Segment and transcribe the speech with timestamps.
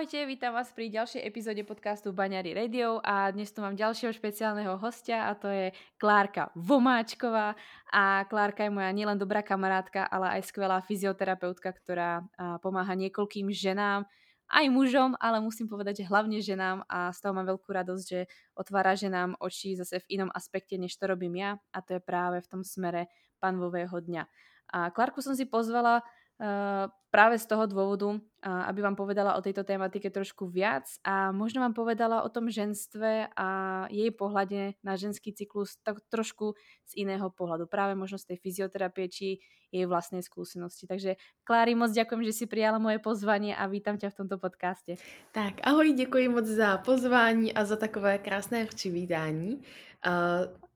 [0.00, 4.80] Ahojte, vítam vás pri ďalšej epizóde podcastu Baňary Radio a dnes tu mám ďalšieho špeciálneho
[4.80, 7.52] hostia a to je Klárka Vomáčková.
[7.92, 12.24] A Klárka je moja nielen dobrá kamarátka, ale aj skvelá fyzioterapeutka, ktorá
[12.64, 14.08] pomáha niekoľkým ženám,
[14.48, 16.80] aj mužom, ale musím povedať, že hlavne ženám.
[16.88, 18.24] A z toho mám veľkú radosť, že
[18.56, 21.60] otvára ženám oči zase v inom aspekte, než to robím ja.
[21.76, 24.24] A to je práve v tom smere panvového dňa.
[24.72, 26.00] A Klárku som si pozvala
[26.40, 31.60] Uh, práve z toho dôvodu, aby vám povedala o tejto tematike trošku viac a možno
[31.60, 33.48] vám povedala o tom ženstve a
[33.92, 36.56] jej pohľade na ženský cyklus tak trošku
[36.88, 37.68] z iného pohľadu.
[37.68, 39.28] Práve možno z tej fyzioterapie či
[39.70, 40.90] jej vlastnej skúsenosti.
[40.90, 41.14] Takže
[41.46, 44.98] Klári, moc ďakujem, že si prijala moje pozvanie a vítam ťa v tomto podcaste.
[45.30, 49.62] Tak, ahoj, děkuji moc za pozvání a za takové krásné přivítání.
[50.06, 50.69] Uh,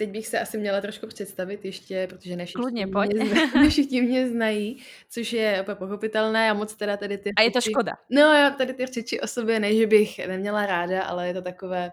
[0.00, 3.14] teď bych se asi měla trošku představit ještě, protože ne všichni, Kludně, pojď.
[3.14, 7.30] Mě, ne všichni mě znají, což je úplně pochopitelné a moc teda tady ty...
[7.36, 7.92] A je to škoda.
[8.10, 11.42] No já tady ty řeči o sobě, ne, že bych neměla ráda, ale je to
[11.42, 11.90] takové,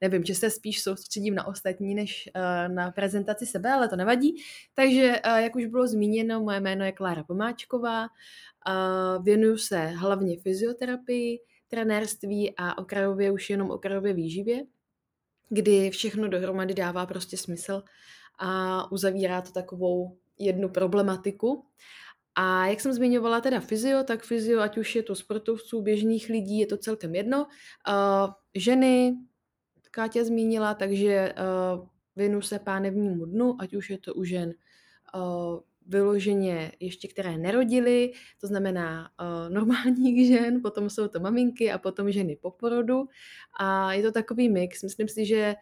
[0.00, 4.34] nevím, že se spíš soustředím na ostatní, než uh, na prezentaci sebe, ale to nevadí.
[4.74, 10.36] Takže, uh, jak už bylo zmíněno, moje jméno je Klára Pomáčková, uh, věnuju se hlavně
[10.42, 14.62] fyzioterapii, trenérství a okrajově už jenom okrajově výživě
[15.48, 17.82] kdy všechno dohromady dává prostě smysl
[18.38, 21.64] a uzavírá to takovou jednu problematiku.
[22.34, 26.58] A jak jsem zmiňovala teda fyzio, tak fyzio, ať už je to sportovců, běžných lidí,
[26.58, 27.46] je to celkem jedno.
[27.88, 29.16] Uh, ženy,
[29.90, 31.86] Káťa zmínila, takže uh,
[32.16, 34.52] věnu se pánevnímu dnu, ať už je to u žen
[35.14, 41.78] uh, vyloženě ještě které nerodily, to znamená uh, normálních žen, potom jsou to maminky a
[41.78, 43.08] potom ženy po porodu
[43.60, 44.82] a je to takový mix.
[44.82, 45.54] Myslím si, že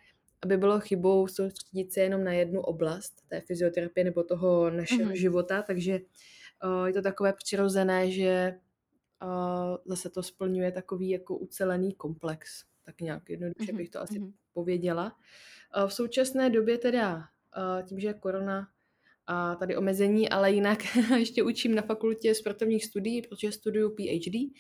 [0.45, 5.21] aby bylo chybou soustředit se jenom na jednu oblast té fyzioterapie nebo toho našeho mm-hmm.
[5.21, 6.01] života, takže
[6.65, 8.55] uh, je to takové přirozené, že
[9.23, 13.77] uh, zase to splňuje takový jako ucelený komplex, tak nějak jednoduše mm-hmm.
[13.77, 14.33] bych to asi mm-hmm.
[14.53, 15.17] pověděla.
[15.77, 17.25] Uh, v současné době teda
[17.87, 18.69] tím, že korona
[19.27, 20.79] a tady omezení, ale jinak
[21.19, 24.53] ještě učím na fakultě sportovních studií, protože studuju PhD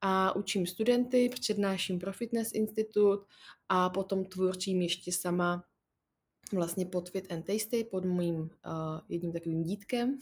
[0.00, 3.20] a učím studenty, přednáším pro Fitness Institut
[3.68, 5.64] a potom tvůrčím ještě sama
[6.52, 8.48] vlastně pod Fit and Tasty, pod mojím uh,
[9.08, 10.18] jedním takovým dítkem,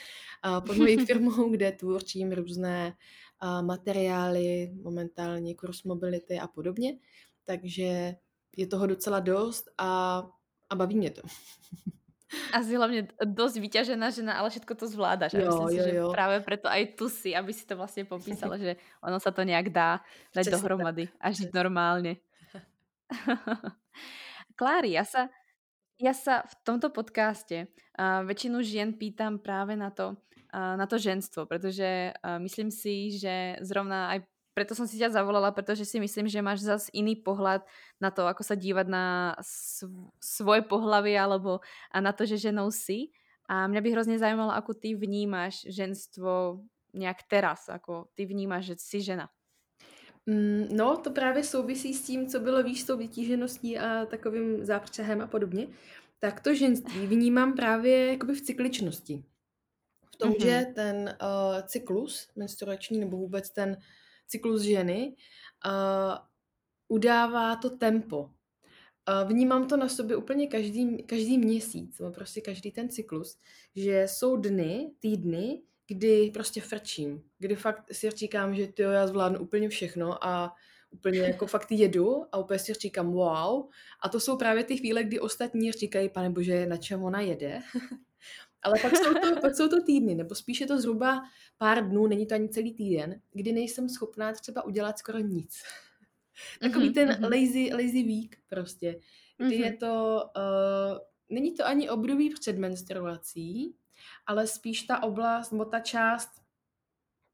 [0.66, 2.96] pod mojí firmou, kde tvůrčím různé
[3.42, 6.98] uh, materiály, momentálně cross mobility a podobně.
[7.44, 8.14] Takže
[8.56, 10.22] je toho docela dost a,
[10.70, 11.22] a baví mě to.
[12.50, 15.36] Asi hlavne dosť vyťažená žena, ale všetko to zvládaš.
[15.36, 16.06] Jo, a myslím jo, si, že jo.
[16.10, 19.70] práve preto aj tu si, aby si to vlastne popísala, že ono sa to nejak
[19.70, 20.00] dá
[20.32, 21.16] dať Přesně dohromady tak.
[21.20, 22.16] a žiť normálne.
[24.58, 25.28] Klári, ja sa,
[26.00, 30.16] ja sa v tomto podcaste uh, väčšinu žien pýtam práve na to,
[30.50, 35.10] uh, na to ženstvo, pretože uh, myslím si, že zrovna aj preto som si ťa
[35.10, 37.66] zavolala, pretože si myslím, že máš zase iný pohľad
[37.98, 41.58] na to, ako sa dívať na sv- svoje pohlavy alebo
[41.90, 43.10] a na to, že ženou si.
[43.50, 48.74] A mňa by hrozně zajímalo, ako ty vnímáš ženstvo nějak teraz, ako ty vnímáš, že
[48.78, 49.28] jsi žena.
[50.26, 54.64] Mm, no, to právě souvisí s tím, co bylo víš, s tou vytížeností a takovým
[54.64, 55.66] zápřehem a podobně.
[56.18, 59.24] Tak to ženství vnímám právě jakoby v cykličnosti.
[60.14, 60.44] V tom, mm-hmm.
[60.44, 63.76] že ten uh, cyklus menstruační nebo vůbec ten
[64.26, 65.14] cyklus ženy
[65.66, 66.18] uh,
[66.88, 68.18] udává to tempo.
[68.22, 73.38] Uh, vnímám to na sobě úplně každý, každý měsíc, nebo prostě každý ten cyklus,
[73.76, 79.38] že jsou dny, týdny, kdy prostě frčím, kdy fakt si říkám, že tyjo, já zvládnu
[79.38, 80.54] úplně všechno a
[80.90, 83.68] úplně jako fakt jedu a úplně si říkám wow.
[84.02, 87.60] A to jsou právě ty chvíle, kdy ostatní říkají, pane bože, na čem ona jede.
[88.64, 91.22] Ale pak jsou, to, pak jsou to týdny, nebo spíš je to zhruba
[91.58, 95.62] pár dnů, není to ani celý týden, kdy nejsem schopná třeba udělat skoro nic.
[96.60, 97.22] Takový Mhm, ten mhm.
[97.24, 99.00] lazy, lazy week prostě,
[99.36, 99.78] kdy je Mhm.
[99.78, 103.76] to, uh, není to ani období před menstruací,
[104.26, 106.30] ale spíš ta oblast, nebo ta část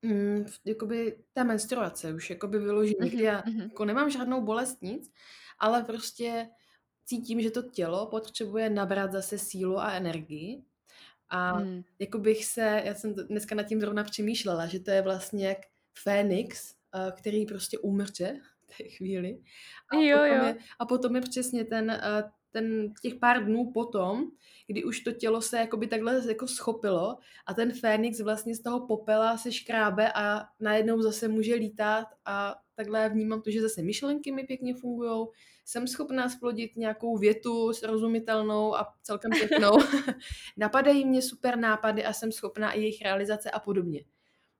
[0.02, 3.60] Mm, jakoby té menstruace už jakoby vyloženě, kdy Mhm, já mhm.
[3.60, 5.12] jako nemám žádnou bolest, nic,
[5.58, 6.48] ale prostě
[7.04, 10.64] cítím, že to tělo potřebuje nabrat zase sílu a energii
[11.30, 11.82] a Mm.
[11.98, 15.58] jako bych se já jsem dneska nad tím zrovna přemýšlela, že to je vlastně jak
[16.02, 19.38] Fénix, eh, který prostě umře v té chvíli
[19.92, 20.44] a Jo, potom jo.
[20.44, 24.30] je a potom je přesně ten, eh, ten těch pár dnů potom,
[24.66, 28.86] kdy už to tělo se jakoby takhle jako schopilo a ten Fénix vlastně z toho
[28.86, 34.32] popela se škrábe a najednou zase může lítat a takhle vnímám to, že zase myšlenky
[34.32, 35.30] mi pěkně fungujou,
[35.70, 39.70] jsem schopná splodit nějakou větu srozumitelnou a celkem pěknou.
[40.56, 44.04] Napadají mě super nápady a jsem schopná i jejich realizace a podobně.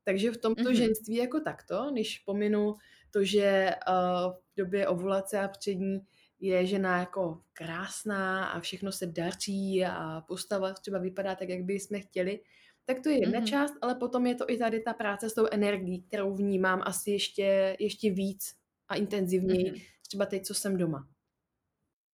[0.05, 0.75] Takže v tomto Mhm.
[0.75, 2.77] ženství jako takto, když pominu
[3.11, 6.01] to, že uh, v době ovulace a přední
[6.41, 11.73] je žena jako krásná a všechno se daří a postava třeba vypadá tak, jak by
[11.75, 12.41] jsme chtěli,
[12.85, 13.47] tak to je jedna Mhm.
[13.49, 17.11] část, ale potom je to i tady ta práce s tou energií, kterou vnímám asi
[17.11, 18.55] ještě, ještě víc
[18.89, 19.81] a intenzivněji, Mhm.
[20.11, 21.09] Třeba teď, co jsem doma.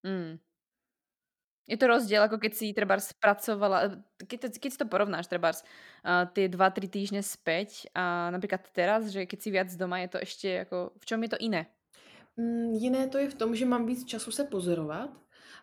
[0.05, 0.39] Mm.
[1.67, 3.77] Je to rozdiel, ako keď si trebárs pracovala
[4.23, 5.67] e keď to keď si to porovnáš trebárs,
[6.07, 10.19] a tie 2-3 týždne späť a napríklad teraz, že keď si viac doma, je to
[10.23, 11.67] ešte ako v čom je to iné?
[12.39, 15.11] Mm, jiné to je v tom, že mám víc času se pozorovat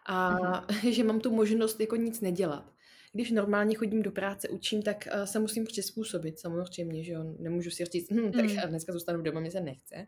[0.05, 0.63] a Mhm.
[0.91, 2.73] že mám tu možnost jako nic nedělat.
[3.13, 7.23] Když normálně chodím do práce, učím, tak uh, se musím přizpůsobit samozřejmě, že jo.
[7.39, 8.59] Nemůžu si říct, hm, tak Mm.
[8.69, 10.07] dneska zůstanu doma, mě se nechce,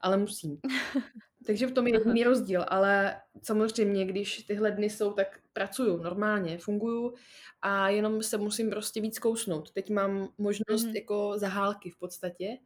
[0.00, 0.58] ale musím.
[1.46, 6.58] Takže v tom je jediný rozdíl, ale samozřejmě, když tyhle dny jsou, tak pracuju normálně,
[6.58, 7.14] funguju
[7.62, 9.70] a jenom se musím prostě víc kousnout.
[9.70, 10.96] Teď mám možnost Mhm.
[10.96, 12.58] jako zahálky v podstatě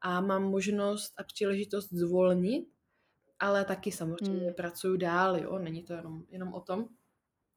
[0.00, 2.68] a mám možnost a příležitost zvolnit,
[3.38, 4.54] ale taky samozřejmě Mm.
[4.54, 6.88] pracuju dál, jo, není to jenom, jenom o tom.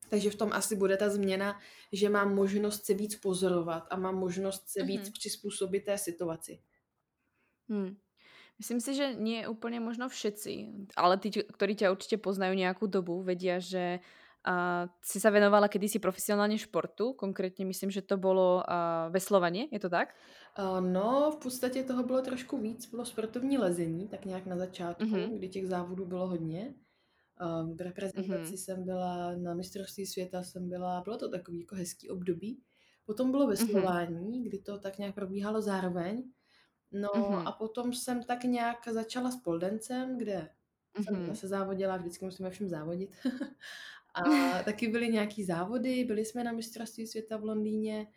[0.10, 1.60] Takže v tom asi bude ta změna,
[1.94, 5.12] že mám možnost se víc pozorovat a mám možnost se víc Mhm.
[5.14, 6.62] přizpůsobit té situaci.
[7.70, 7.98] Hmm.
[8.60, 10.52] Myslím si, že nie úplne možno všetci,
[11.00, 14.04] ale čo ktorí ťa určite poznajú nejakú dobu, vedia, že,
[14.44, 17.16] a, si sa venovala kedysi profesionálne športu.
[17.16, 20.12] Konkrétne myslím, že to bolo, a, veslovanie, je to tak?
[20.60, 25.06] Uh, no, v podstatě toho bylo trošku víc, bylo sportovní lezení, tak nějak na začátku,
[25.38, 26.74] kdy těch závodů bylo hodně.
[27.40, 28.58] Uh, v reprezentaci Mhm.
[28.58, 32.60] jsem byla, na mistrovství světa jsem byla, bylo to takový jako hezký období.
[33.06, 33.50] Potom bylo Mhm.
[33.50, 36.24] veslování, kdy to tak nějak probíhalo zároveň.
[36.92, 37.48] No Mhm.
[37.48, 40.50] a potom jsem tak nějak začala s poldencem, kde
[41.04, 41.26] jsem Mhm.
[41.28, 43.10] zase závodila, vždycky musíme všem závodit.
[44.14, 44.22] a
[44.66, 48.08] taky byly nějaký závody, byli jsme na mistrovství světa v Londýně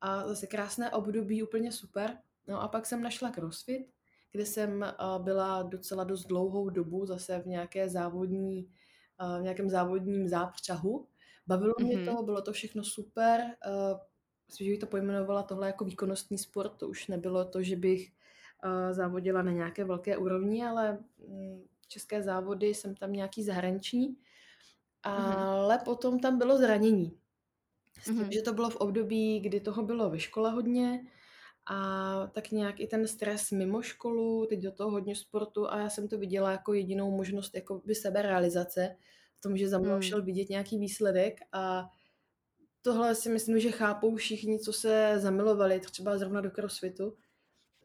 [0.00, 2.18] a zase krásné období, úplně super.
[2.48, 3.86] No a pak jsem našla CrossFit,
[4.32, 4.84] kde jsem
[5.18, 8.68] uh, byla docela dost dlouhou dobu zase v nějaké závodní,
[9.22, 11.08] uh, v nějakém závodním zápřahu.
[11.46, 12.06] Bavilo mě Mhm.
[12.16, 13.40] to, bylo to všechno super.
[14.48, 16.72] Myslím, že bych to pojmenovala tohle jako výkonnostní sport.
[16.76, 18.12] To už nebylo to, že bych
[18.90, 24.08] závodila na nějaké velké úrovni, ale um, české závody jsem tam nějaký zahraniční.
[24.08, 24.16] Mhm.
[25.06, 27.18] Ale potom tam bylo zranění.
[28.00, 28.32] S tím, Mhm.
[28.32, 31.06] že to bylo v období, kdy toho bylo ve škole hodně
[31.66, 35.88] a tak nějak i ten stres mimo školu, teď do toho hodně sportu a já
[35.90, 38.96] jsem to viděla jako jedinou možnost jako by seberealizace
[39.38, 40.02] v tom, že za mnou Mm.
[40.02, 41.88] šel vidět nějaký výsledek a
[42.82, 47.16] tohle si myslím, že chápou všichni, co se zamilovali třeba zrovna do crossfitu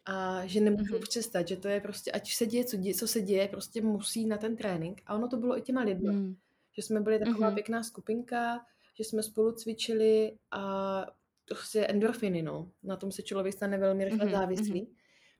[0.08, 1.04] a že nemůžou Mhm.
[1.04, 4.26] přestat, že to je prostě, ať se děje, co, děje, co se děje, prostě musí
[4.26, 6.36] na ten trénink a ono to bylo i těma lidma, Mm.
[6.76, 7.56] že jsme byli taková Mhm.
[7.56, 11.06] pěkná skupinka, že jsme spolu cvičili a
[11.48, 12.72] prostě endorfiny, no.
[12.84, 14.34] Na tom se člověk stane velmi rychle Mhm.
[14.34, 14.42] Mhm.
[14.42, 14.96] závislý.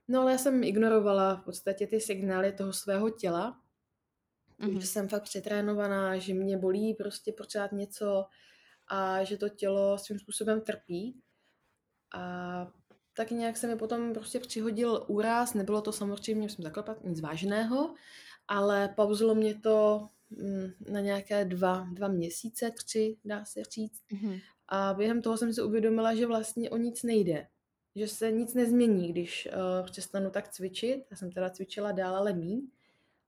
[0.08, 3.60] No ale já jsem ignorovala v podstatě ty signály toho svého těla,
[4.62, 4.80] že Mhm.
[4.82, 8.24] jsem fakt přetrénovaná, že mě bolí prostě pořád něco
[8.88, 11.20] a že to tělo svým způsobem trpí.
[12.14, 12.72] A
[13.18, 17.94] tak nějak se mi potom prostě přihodil úraz, nebylo to samozřejmě, musím zaklepat, nic vážného,
[18.48, 24.02] ale pauzilo mě to mm, na nějaké dva, dva měsíce, tři, dá se říct.
[24.12, 24.38] Mhm.
[24.68, 27.46] A během toho jsem si uvědomila, že vlastně o nic nejde.
[27.94, 31.06] Že se nic nezmění, když uh, přestanu tak cvičit.
[31.10, 32.62] Já jsem teda cvičila dál, ale míň.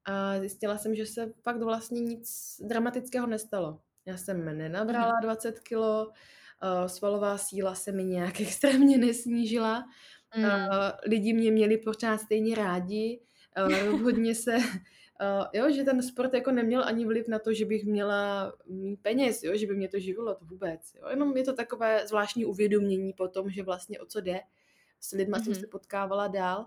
[0.05, 3.81] A zjistila jsem, že se fakt vlastně nic dramatického nestalo.
[4.07, 5.23] Já jsem nenabrala Mhm.
[5.23, 6.13] 20 kilo,
[6.63, 9.85] uh, svalová síla se mi nějak extrémně nesnížila.
[10.37, 10.45] Mm.
[10.45, 10.51] Uh,
[11.07, 13.21] lidi mě měli pořád stejně rádi.
[13.67, 14.63] Uh, rozhodně se, uh,
[15.53, 19.43] jo, že ten sport jako neměl ani vliv na to, že bych měla mít peněz,
[19.43, 20.95] jo, že by mě to živilo, to vůbec.
[20.95, 21.09] Jo.
[21.11, 24.41] Jenom je to takové zvláštní uvědomění po tom, že vlastně o co jde.
[25.01, 25.71] S lidma jsem se Mhm.
[25.71, 26.67] potkávala dál.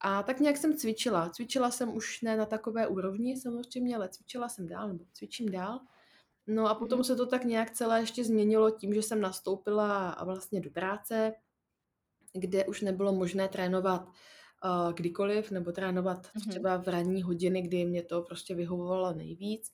[0.00, 1.30] A tak nějak jsem cvičila.
[1.30, 5.80] Cvičila jsem už ne na takové úrovni samozřejmě, ale cvičila jsem dál, nebo cvičím dál.
[6.50, 7.04] No a potom Mhm.
[7.04, 11.34] se to tak nějak celé ještě změnilo tím, že jsem nastoupila a vlastně do práce.
[12.34, 16.50] kde už nebylo možné trénovat uh, kdykoliv, nebo trénovat Mhm.
[16.50, 19.72] třeba v ranní hodiny, kdy mě to prostě vyhovovalo nejvíc,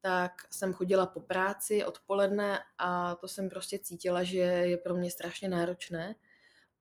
[0.00, 5.10] tak jsem chodila po práci odpoledne a to jsem prostě cítila, že je pro mě
[5.10, 6.14] strašně náročné.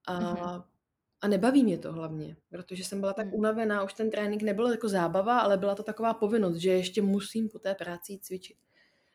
[0.08, 0.64] A, Mhm.
[1.22, 3.34] a nebaví mě to hlavně, protože jsem byla tak Mm.
[3.34, 7.50] unavená, už ten trénink nebyl jako zábava, ale byla to taková povinnost, že ještě musím
[7.50, 8.58] po té práci cvičit.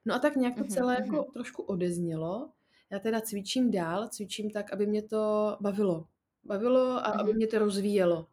[0.04, 2.50] No a tak nějak to celé jako trošku odeznělo.
[2.90, 6.06] Já teda cvičím dál, cvičím tak, aby mě to bavilo.
[6.44, 8.26] Bavilo a aby mě to rozvíjelo.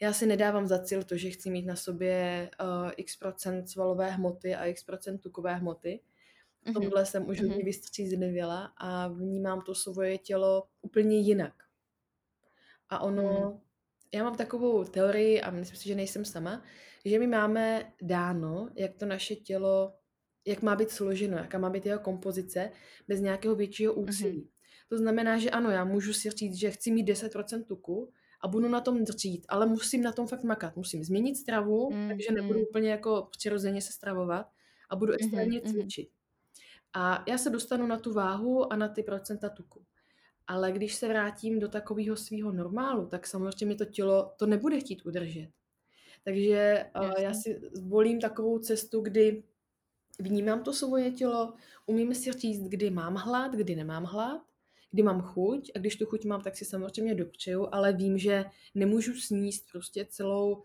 [0.00, 4.10] Já si nedávám za cíl to, že chci mít na sobě uh, x procent svalové
[4.10, 6.00] hmoty a x procent tukové hmoty.
[6.66, 11.54] V tomhle jsem už hodně vystřízlivěla a vnímám to svoje tělo úplně jinak.
[12.88, 13.04] A Mm.
[13.04, 13.60] ono,
[14.14, 16.62] já mám takovou teorii a myslím si, že nejsem sama,
[17.04, 19.94] že my máme dáno, jak to naše tělo,
[20.48, 22.70] jak má být složeno, jaká má být jeho kompozice,
[23.08, 24.02] bez nějakého většího Mhm.
[24.08, 24.50] úsilí.
[24.88, 28.68] To znamená, že ano, já můžu si říct, že chci mít 10% tuku a budu
[28.68, 30.76] na tom dřít, ale musím na tom fakt makat.
[30.76, 34.46] Musím změnit stravu, Mm, takže nebudu úplně jako přirozeně se stravovat
[34.90, 35.72] a budu Mhm, extrémně mhm.
[35.72, 36.08] cvičit.
[36.94, 39.84] A já se dostanu na tu váhu a na ty procenta tuku.
[40.46, 45.06] Ale když se vrátím do takového svého normálu, tak samozřejmě to tělo to nebude chtít
[45.06, 45.48] udržet.
[46.24, 49.42] Takže uh, já si zvolím takovou cestu, kdy
[50.18, 51.54] vnímám to svoje tělo,
[51.86, 54.42] umím si říct, kdy mám hlad, kdy nemám hlad,
[54.90, 58.44] kdy mám chuť a když tu chuť mám, tak si samozřejmě dopřeju, ale vím, že
[58.74, 60.64] nemůžu sníst prostě celou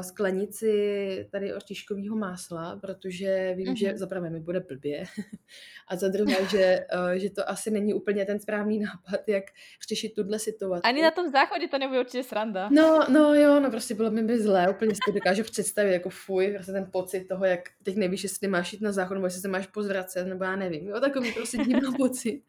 [0.00, 3.96] sklenici tady ortiškového másla, protože vím, že Mhm.
[3.98, 5.04] za prvé mi bude blbě
[5.88, 9.44] a za druhé, že, uh, že to asi není úplně ten správný nápad, jak
[9.88, 10.82] řešit tuhle situaci.
[10.82, 12.68] Ani na tom záchodě to nebude určitě sranda.
[12.72, 16.10] No, no jo, no prostě bylo mi by zlé, úplně si to dokážu představit, jako
[16.10, 19.40] fuj, prostě ten pocit toho, jak teď nevíš, jestli máš jít na záchod, nebo jestli
[19.40, 22.42] se máš pozvracet, nebo já nevím, jo, takový prostě divný pocit.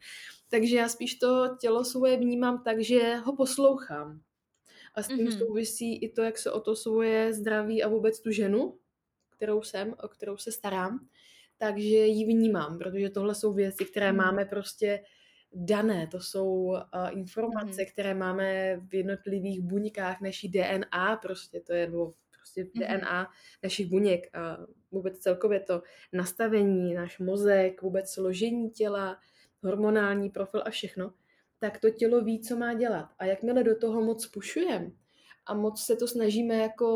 [0.50, 4.20] Takže já spíš to tělo svoje vnímám tak, že ho poslouchám.
[4.94, 5.32] A s tím Mhm.
[5.38, 8.78] souvisí i to, jak se o to svoje zdraví a vůbec tu ženu,
[9.30, 11.08] kterou jsem, o kterou se starám,
[11.58, 14.16] takže ji vnímám, protože tohle jsou věci, které Mhm.
[14.16, 15.04] máme prostě
[15.54, 16.78] dané, to jsou uh,
[17.10, 17.90] informace, Mhm.
[17.92, 22.84] které máme v jednotlivých buňkách naší DNA, prostě to je nebo prostě v Mhm.
[23.00, 23.30] DNA
[23.62, 24.58] našich buněk a
[24.90, 25.82] vůbec celkově to
[26.12, 29.18] nastavení, náš mozek, vůbec složení těla,
[29.62, 31.14] hormonální profil a všechno,
[31.62, 33.08] tak to tělo ví, co má dělat.
[33.18, 34.90] A jakmile do toho moc pušujeme
[35.46, 36.86] a moc se to snažíme jako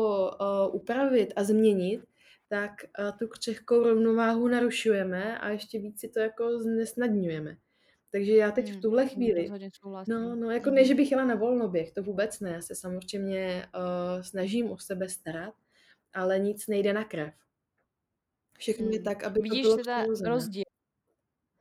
[0.41, 2.01] uh, upravit a změnit,
[2.49, 7.57] tak uh, tu křehkou rovnováhu narušujeme a ještě víc si to jako znesnadňujeme.
[8.11, 9.49] Takže já teď v Mm, tuhle chvíli,
[10.07, 13.65] no, no, jako ne, že bych jela na volnoběh, to vůbec ne, já se samozřejmě
[13.75, 15.53] uh, snažím o sebe starat,
[16.13, 17.33] ale nic nejde na krev.
[18.57, 19.03] Všechno je Mm.
[19.03, 20.29] tak, aby to Vidíš bylo teda přirozené.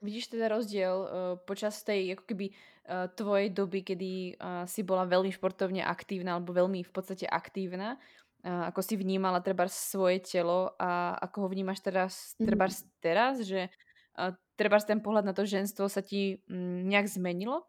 [0.06, 1.08] Vidíš teda rozdiel, uh,
[1.42, 6.54] počas tej ako keby, uh, tvojej doby, kedy, uh, si bola veľmi športovne aktívna alebo
[6.54, 7.98] veľmi v podstate aktívna,
[8.46, 12.46] uh, ako si vnímala trebárs svoje telo a ako ho vnímaš teraz Mhm.
[12.46, 13.66] trebárs teraz, že,
[14.14, 17.66] uh, trebárs ten pohľad na to ženstvo sa ti, mm, nejak zmenilo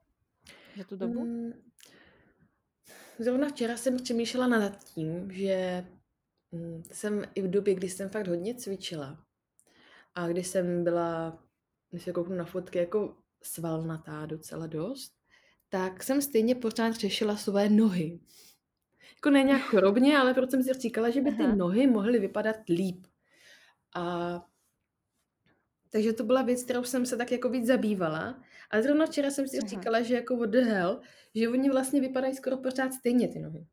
[0.78, 1.26] za tú dobu?
[1.26, 1.54] Mm.
[3.20, 5.86] Zrovna včera jsem přemýšlela nad tím, že
[6.52, 9.18] mm, jsem i v době, kdy jsem fakt hodně cvičila
[10.16, 11.40] a kdy jsem byla,
[11.90, 15.14] když se kouknu na fotky, jako svalnatá docela dost,
[15.70, 18.20] tak jsem stejně pořád řešila své nohy.
[19.16, 21.56] Jako ne nějak chorobně, ale proto jsem si říkala, že by ty Aha.
[21.56, 23.08] nohy mohly vypadat líp.
[23.96, 24.46] A
[25.90, 28.44] takže to byla věc, kterou jsem se tak jako víc zabývala.
[28.72, 29.68] A zrovna včera jsem si Aha.
[29.68, 31.02] říkala, že jako what the hell,
[31.36, 33.66] že oni vlastně vypadají skoro pořád stejně ty nohy.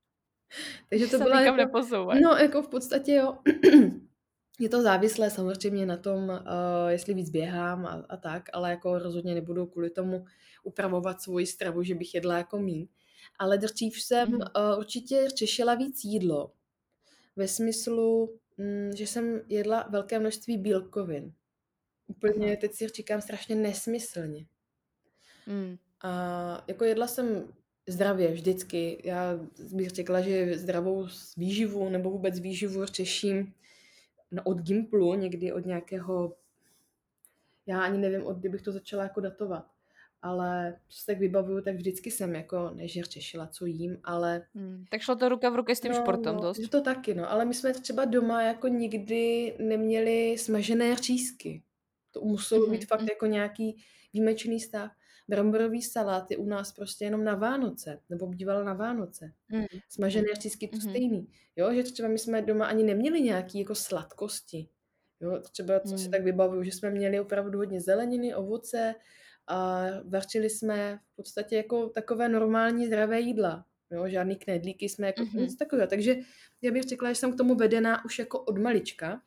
[0.90, 1.80] Takže Že to byla jako,
[2.22, 3.38] no jako v podstatě jo,
[4.58, 8.98] je to závislé samozřejmě na tom, uh, jestli víc běhám a, a tak, ale jako
[8.98, 10.24] rozhodně nebudu kvůli tomu
[10.62, 12.88] upravovat svoji stravu, že bych jedla jako míň.
[13.38, 14.40] Ale dřív jsem uh,
[14.78, 16.52] určitě řešila víc jídlo.
[17.36, 21.32] Ve smyslu, mm, že jsem jedla velké množství bílkovin.
[22.06, 24.46] Úplně, teď si říkám strašně nesmyslně.
[25.46, 25.76] Mm.
[26.02, 27.52] A jako jedla jsem
[27.88, 29.02] zdravě vždycky.
[29.04, 29.40] Já
[29.72, 33.54] bych řekla, že zdravou výživu nebo vůbec výživu řeším
[34.30, 36.36] no, od Gimplu, někdy od nějakého,
[37.66, 39.66] já ani nevím, od kdy bych to začala jako datovat.
[40.22, 44.46] Ale co se tak vybavuju, tak vždycky jsem jako, ne že řešila, co jím, ale
[44.54, 44.84] Mm.
[44.90, 46.60] Tak šlo to ruka v ruke s tým no, športom no, dosť.
[46.60, 47.30] že to taky, no.
[47.30, 51.62] Ale my jsme třeba doma jako nikdy neměli smažené řízky.
[52.10, 53.08] To muselo Mhm, být fakt mhm.
[53.10, 53.76] jako nějaký
[54.12, 54.92] výjimečný stav.
[55.28, 59.32] Bramborový salát je u nás prostě jenom na Vánoce, nebo býval na Vánoce.
[59.48, 59.64] Mm.
[59.88, 60.88] Smažené řízky to Mhm.
[60.90, 61.28] stejný.
[61.56, 64.68] Jo, že třeba my jsme doma ani neměli nějaký jako sladkosti.
[65.20, 66.10] Jo, třeba co si Mm.
[66.10, 68.94] tak vybavuju, že jsme měli opravdu hodně zeleniny, ovoce
[69.46, 73.64] a vařili jsme v podstatě jako takové normální zdravé jídla.
[73.90, 75.38] Jo, žádný knedlíky jsme jako Mhm.
[75.40, 75.88] nic takového.
[75.88, 76.16] Takže
[76.62, 79.22] já bych řekla, že jsem k tomu vedená už jako od malička.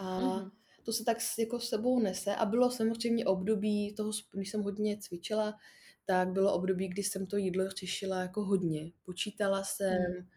[0.00, 0.50] A Mhm.
[0.84, 2.34] To se tak jako s sebou nese.
[2.36, 5.58] A bylo samozřejmě období toho, když jsem hodně cvičila,
[6.06, 8.92] tak bylo období, kdy jsem to jídlo řešila jako hodně.
[9.02, 10.28] Počítala jsem, Mm.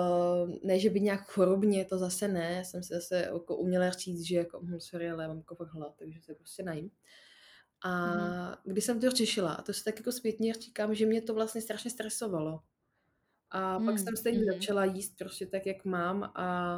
[0.00, 4.22] uh, ne, že by nějak chorobně, to zase ne, jsem se zase jako uměla říct,
[4.22, 6.90] že jako, hm, sorry, ale já mám jako hlad, takže se prostě najím.
[7.84, 8.54] A Mhm.
[8.64, 11.60] když jsem to řešila, a to si tak jako zpětně říkám, že mě to vlastně
[11.60, 12.60] strašně stresovalo.
[13.50, 13.98] A pak Mm.
[13.98, 14.52] jsem stejně Mhm.
[14.54, 16.76] začala jíst prostě tak, jak mám a,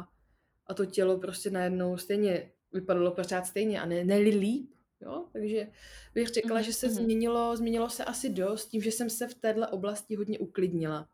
[0.67, 4.69] a to tělo prostě najednou stejně vypadalo pořád stejně a ne, ne líp.
[5.01, 5.25] Jo?
[5.33, 5.67] Takže
[6.13, 6.63] bych řekla, Mhm.
[6.63, 6.95] že se Mhm.
[6.95, 11.09] změnilo, změnilo se asi dost tím, že jsem se v téhle oblasti hodně uklidnila.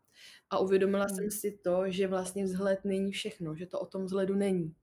[0.50, 1.16] A uvědomila Mm.
[1.16, 4.74] jsem si to, že vlastně vzhled není všechno, že to o tom vzhledu není.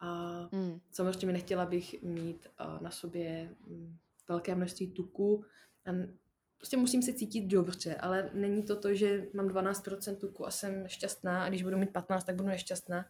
[0.00, 0.80] A Mm.
[0.90, 3.96] samozřejmě nechtěla bych mít uh, na sobě mm,
[4.28, 5.44] velké množství tuku
[5.86, 5.90] a
[6.56, 10.88] prostě musím se cítit dobře, ale není to to, že mám 12% tuku a jsem
[10.88, 13.06] šťastná a když budu mít 15, tak budu nešťastná.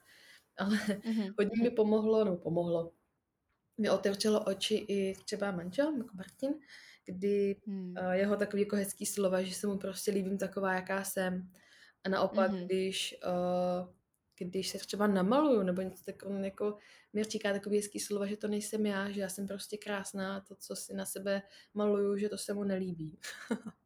[0.58, 1.34] Ale Mhm.
[1.38, 2.92] hodně mi pomohlo, nebo pomohlo,
[3.78, 6.54] mi otevřelo oči i třeba manžel, jako Martin,
[7.06, 7.94] kdy Mm.
[8.00, 11.50] uh, jeho takový jako hezký slova, že se mu prostě líbím taková, jaká jsem.
[12.04, 12.64] A naopak, Mhm.
[12.66, 13.88] když, uh,
[14.38, 16.78] když se třeba namaluju, nebo něco tak on jako
[17.12, 20.54] mi říká takový hezký slova, že to nejsem já, že já jsem prostě krásná, to,
[20.56, 21.42] co si na sebe
[21.74, 23.18] maluju, že to se mu nelíbí.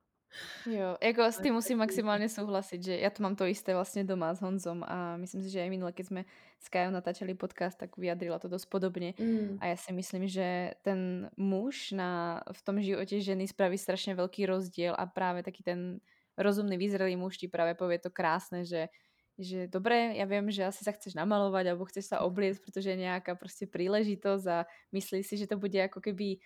[0.69, 4.29] Jo, jako s tým musím maximálne súhlasiť, že ja to mám to isté vlastne doma
[4.37, 6.21] s Honzom a myslím si, že aj minule, keď sme
[6.61, 9.17] s Kajou natáčali podcast, tak vyjadrila to dosť podobne.
[9.19, 14.13] Mm, A ja si myslím, že ten muž na, v tom živote ženy spraví strašne
[14.13, 16.05] veľký rozdiel a práve taký ten
[16.37, 18.93] rozumný, vyzrelý muž ti práve povie to krásne, že
[19.41, 22.99] že dobre, ja viem, že asi sa chceš namalovať alebo chceš sa obliecť, pretože je
[23.09, 26.45] nejaká proste príležitosť a myslíš si, že to bude ako keby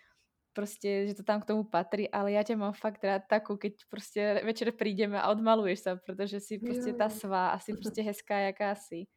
[0.54, 3.75] proste, že to tam k tomu patrí, ale ja ťa mám fakt rád takú, keď
[3.90, 7.11] proste večer prídeme a odmaluješ sa, pretože si proste Jo, jo.
[7.11, 9.11] svá a si proste hezká, jaká si.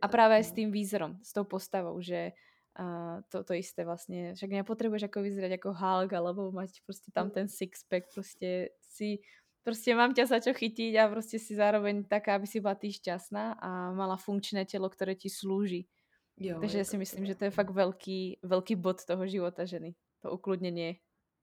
[0.00, 0.56] A tak, s no.
[0.56, 2.32] tým výzorom, s tou postavou, že
[2.80, 7.28] uh, to, to isté vlastne, však nepotrebuješ ako vyzerať ako Hulk, alebo mať proste tam
[7.28, 9.20] ten six-pack, proste si,
[9.64, 12.92] proste mám ťa za čo chytiť a proste si zároveň taká, aby si bola ty
[12.92, 15.88] šťastná a mala funkčné telo, ktoré ti slúži.
[16.40, 19.92] Jo, Takže si myslím, že to je fakt veľký, veľký bod toho života ženy.
[20.20, 20.94] To ukludnenie.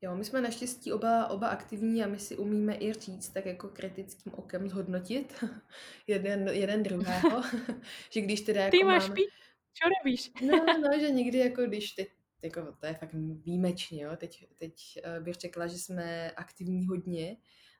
[0.02, 3.68] Jo, my jsme naštěstí oba, oba aktivní a my si umíme i říct tak jako
[3.68, 5.44] kritickým okem zhodnotit
[6.08, 7.42] jeden, jeden druhého,
[8.12, 9.16] že když teda jako Ty máš máme...
[9.16, 9.30] piť,
[9.74, 10.32] čo robíš?
[10.42, 12.10] No, no, že někdy jako když teď,
[12.42, 17.38] jako to je fakt výjimečně, jo, teď, teď eh, bych řekla, že jsme aktivní hodně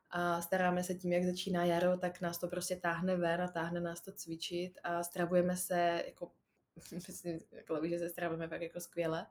[0.10, 3.80] a staráme se tím, jak začíná jaro, tak nás to prostě táhne ven a táhne
[3.80, 6.32] nás to cvičit a stravujeme se jako,
[6.92, 9.26] myslím, jako, že se stravujeme fakt jako skvěle.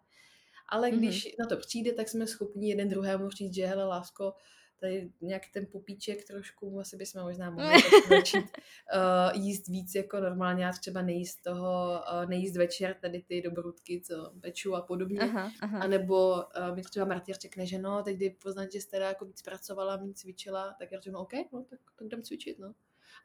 [0.68, 0.98] Ale Mhm.
[0.98, 4.34] když na to přijde, tak jsme schopni jeden druhému říct, že hele, lásko,
[4.80, 7.74] tady nějak ten pupíček trošku, asi bychom možná mohli
[8.08, 13.42] začít uh, jíst víc jako normálně, já třeba nejíst toho, uh, nejíst večer tady ty
[13.42, 15.20] dobrutky, co peču a podobně.
[15.20, 15.78] Aha, aha.
[15.80, 19.08] A nebo uh, mi třeba Martě řekne, že no, teď kdy poznat, že jste teda
[19.08, 22.74] jako víc pracovala, víc cvičila, tak já řeknu, OK, no, tak, tak jdem cvičit, no.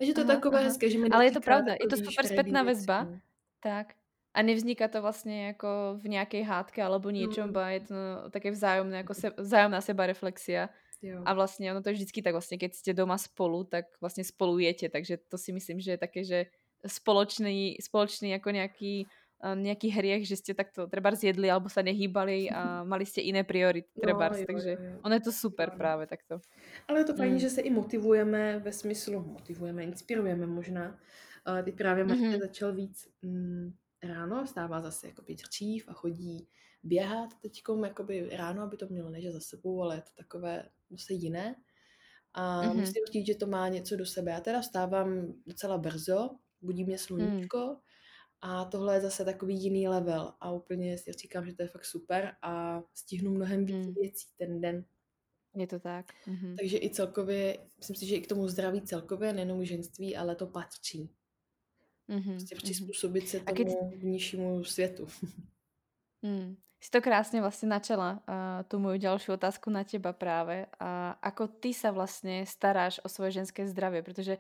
[0.02, 0.68] A že to je Aha, takové aha.
[0.68, 3.04] hezké, že mi Ale je to pravda, je to super věci, väzba.
[3.04, 3.20] no.
[3.64, 3.88] Tak.
[4.34, 7.68] A nevzniká to vlastne ako v nejakej hádke alebo niečom, Mm.
[7.76, 7.98] je to
[8.32, 10.70] také vzájomné, ako se, vzájomná seba reflexia.
[11.02, 11.20] Jo.
[11.26, 14.60] A vlastne ono to je vždycky tak vlastne, keď ste doma spolu, tak vlastne spolu
[14.62, 16.40] jete, takže to si myslím, že je také, že
[16.86, 18.94] spoločný, spoločný ako nejaký
[19.42, 23.42] eh, nejaký hriech, že ste takto treba zjedli alebo sa nehýbali a mali ste iné
[23.44, 24.96] priority No, trebárs, jo, takže jo, jo.
[25.04, 25.78] ono je to super Ano.
[25.82, 26.40] práve takto.
[26.88, 27.40] Ale je to fajn, Mm.
[27.42, 30.96] že se i motivujeme ve smyslu, motivujeme, inspirujeme možná.
[31.42, 32.40] Uh, teď právě Martin Mhm.
[32.40, 36.48] začal víc mm, ráno, stává zase jakoby dřív a chodí
[36.84, 41.14] běhat teďkom jakoby ráno, aby to mělo neže za sebou, ale je to takové zase
[41.14, 41.56] jiné.
[42.34, 42.78] A Mhm.
[42.80, 44.32] musím říct, že to má něco do sebe.
[44.32, 46.30] Já teda stávám docela brzo,
[46.62, 47.78] budí mě sluníčko
[48.42, 51.86] a tohle je zase takový jiný level a úplně si říkám, že to je fakt
[51.86, 53.94] super a stihnu mnohem víc Mm.
[53.94, 54.86] věcí ten den.
[55.56, 56.06] Je to tak.
[56.28, 56.56] Mhm.
[56.56, 60.48] Takže i celkově, myslím si, že i k tomu zdraví celkově, nejenom ženství, ale to
[60.48, 61.10] patří.
[62.12, 62.32] Mhm.
[62.36, 62.62] Prostě Mhm.
[62.64, 65.08] přizpůsobit se tomu vnějšímu světu.
[66.22, 66.54] Mm.
[66.82, 70.70] Si to krásne vlastne načala uh, tú moju ďalšiu otázku na teba práve.
[70.78, 74.38] A ako ty sa vlastne staráš o svoje ženské zdravie, pretože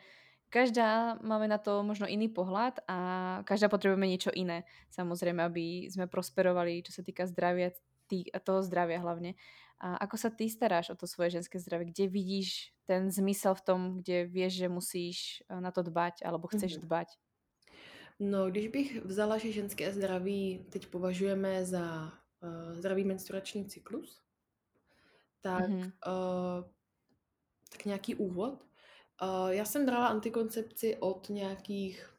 [0.49, 2.97] každá máme na to možno iný pohľad a
[3.45, 4.65] každá potrebujeme niečo iné.
[4.89, 7.73] Samozrejme, aby sme prosperovali, čo sa týka zdravia,
[8.05, 9.33] tý, toho zdravia hlavne.
[9.77, 11.89] A ako sa ty staráš o to svoje ženské zdravie?
[11.89, 16.45] Kde vidíš ten zmysel v tom, kde vieš, že musíš eh, na to dbať alebo
[16.45, 16.81] chceš Mhm.
[16.85, 17.09] dbať?
[18.23, 24.21] No, když bych vzala, že ženské zdraví teď považujeme za uh, zdravý menstruační cyklus,
[25.41, 25.79] tak, Mhm.
[25.81, 26.63] uh,
[27.71, 28.65] tak nějaký úvod.
[29.21, 32.09] Uh, já jsem brala antikoncepci od nějakých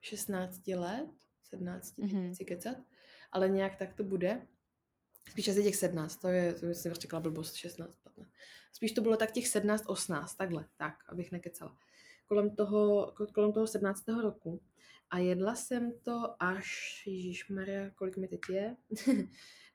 [0.00, 1.08] 16 let,
[1.42, 2.22] 17, teď Mhm.
[2.22, 2.76] nechci kecat,
[3.32, 4.46] ale nějak tak to bude.
[5.30, 8.30] Spíš asi těch 17, to je, to jsem řekla blbost, 16, 15.
[8.72, 11.76] Spíš to bylo tak těch 17, 18, takhle, tak, abych nekecala.
[12.26, 14.08] Kolem toho, kolem toho 17.
[14.22, 14.60] roku.
[15.10, 17.08] A jedla jsem to až,
[17.50, 18.76] Maria, kolik mi teď je?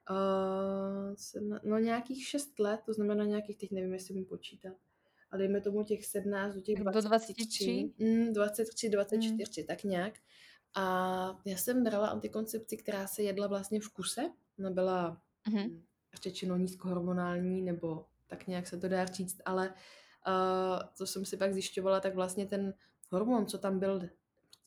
[0.09, 1.15] uh,
[1.63, 4.73] no nějakých 6 let, to znamená nějakých, teď nevím, jestli mi počítat.
[5.31, 6.93] A dejme tomu těch 17 do těch 23.
[6.93, 7.93] Do 23?
[7.99, 9.67] Mm, 23, 24, mm.
[9.67, 10.13] tak nějak.
[10.75, 14.21] A já jsem brala antikoncepci, která se jedla vlastně v kuse.
[14.59, 15.83] Ona byla Mhm.
[16.23, 19.73] řečeno nízkohormonální, nebo tak nějak se to dá říct, ale
[20.27, 22.73] uh, co jsem si pak zjišťovala, tak vlastně ten
[23.11, 24.09] hormon, co tam byl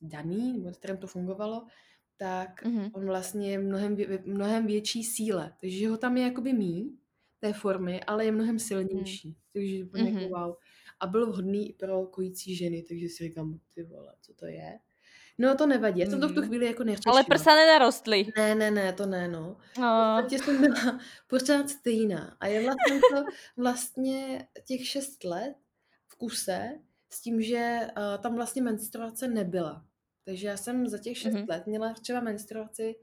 [0.00, 1.66] daný, nebo kterým to fungovalo,
[2.16, 2.90] tak Mhm.
[2.94, 5.54] on vlastně je mnohem, vě- mnohem větší síle.
[5.60, 6.98] Takže ho tam je jakoby mý,
[7.40, 9.36] té formy, ale je mnohem silnější.
[9.52, 10.28] Takže úplně jako Mhm.
[10.28, 10.54] wow.
[11.00, 14.78] A byl vhodný i pro kojící ženy, takže si říkám, ty vole, co to je?
[15.42, 16.46] No to nevadí, já jsem to v tu Mm.
[16.46, 17.12] chvíli jako neřešila.
[17.14, 18.26] Ale prsa nenarostly.
[18.36, 19.56] Ne, ne, ne, to ne, no.
[19.74, 20.20] V Oh.
[20.22, 20.74] podstatě jsem byla
[21.28, 22.36] pořád stejná.
[22.40, 23.24] A jedla jsem to
[23.56, 25.54] vlastně těch šest let
[26.08, 26.78] v kuse
[27.12, 29.84] s tím, že uh, tam vlastně menstruace nebyla.
[30.24, 31.46] Takže já jsem za těch šest Mhm.
[31.48, 32.94] let měla třeba menstruaci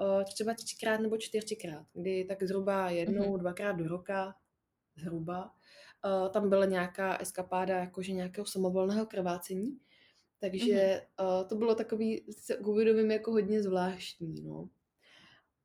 [0.00, 3.38] uh, třeba třikrát nebo čtyřikrát, kdy tak zhruba jednou, Mhm.
[3.40, 4.34] dvakrát do roka,
[4.96, 5.52] zhruba.
[6.24, 9.78] Uh, tam byla nějaká eskapáda jakože nějakého samovolného krvácení.
[10.42, 14.68] Takže uh, to bylo takový, se uvědomím, jako hodně zvláštní, no.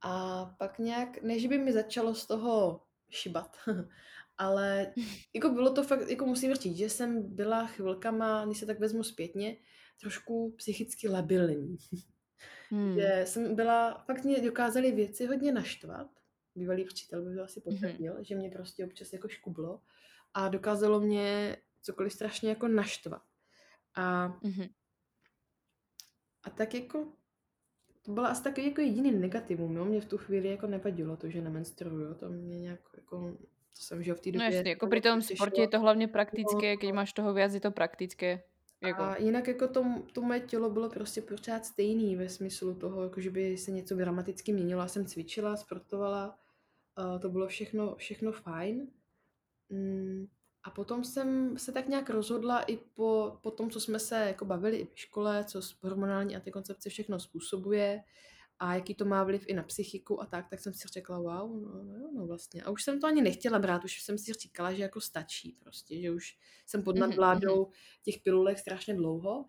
[0.02, 3.58] A pak nějak, ne, že by mi začalo z toho šibat,
[4.38, 4.94] ale
[5.36, 9.04] jako bylo to fakt, jako musím říct, že jsem byla chvilkama, když se tak vezmu
[9.04, 9.58] zpětně,
[10.02, 11.78] trošku psychicky labilní.
[12.70, 12.94] Hmm.
[13.00, 16.08] Že jsem byla, fakt mě dokázaly věci hodně naštvat.
[16.56, 17.76] Bývalý přítel by to asi Mhm.
[17.76, 19.82] potvrdil, že mě prostě občas jako škublo
[20.34, 23.22] a dokázalo mě cokoliv strašně jako naštvat.
[23.98, 24.68] A, Mhm.
[26.44, 27.08] a tak jako
[28.02, 29.86] to byla asi takový jako jediný negativum, jo?
[29.86, 33.32] Mě v tu chvíli jako nevadilo to, že nemenstruuju, to mě nějak jako,
[33.78, 34.56] to jsem, že v té No době...
[34.56, 37.60] jasně, jako pri tom sporte je to hlavne No, praktické, keď máš toho viac, je
[37.60, 38.44] to praktické.
[38.82, 39.02] Jako.
[39.02, 43.22] A jinak jako to, to moje tělo bylo prostě pořád stejný ve smyslu toho, jako
[43.22, 44.82] že by se něco dramaticky měnilo.
[44.82, 46.40] Já jsem cvičila, sportovala,
[46.98, 48.88] uh, to bylo všechno, všechno fajn.
[49.70, 50.28] Mm,
[50.68, 54.46] a potom jsem se tak nějak rozhodla i po, po tom, co jsme se jako
[54.46, 58.04] bavili i v škole, co hormonální antikoncepce všechno způsobuje
[58.60, 61.62] a jaký to má vliv i na psychiku a tak, tak jsem si řekla, wow,
[61.62, 62.64] no, no, no vlastně.
[62.64, 66.02] A už jsem to ani nechtěla brát, už jsem si říkala, že jako stačí prostě,
[66.02, 67.70] že už jsem pod Mhm, nadvládou
[68.04, 69.46] těch pilulek strašně dlouho.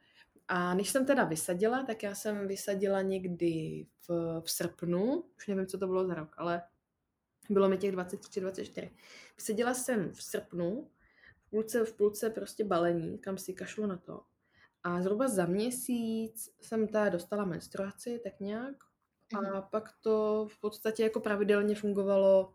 [0.49, 5.67] A než jsem teda vysadila, tak já jsem vysadila někdy v, v srpnu, už nevím,
[5.67, 6.63] co to bylo za rok, ale
[7.51, 8.91] bylo mi těch 23, 24.
[9.37, 10.91] Vysadila jsem v srpnu,
[11.49, 14.21] v půlce, v půlce prostě balení, kam si kašlu na to.
[14.85, 18.75] A zhruba za měsíc jsem ta dostala menstruaci, tak nějak.
[19.39, 19.63] A Mhm.
[19.71, 22.55] pak to v podstatě jako pravidelně fungovalo,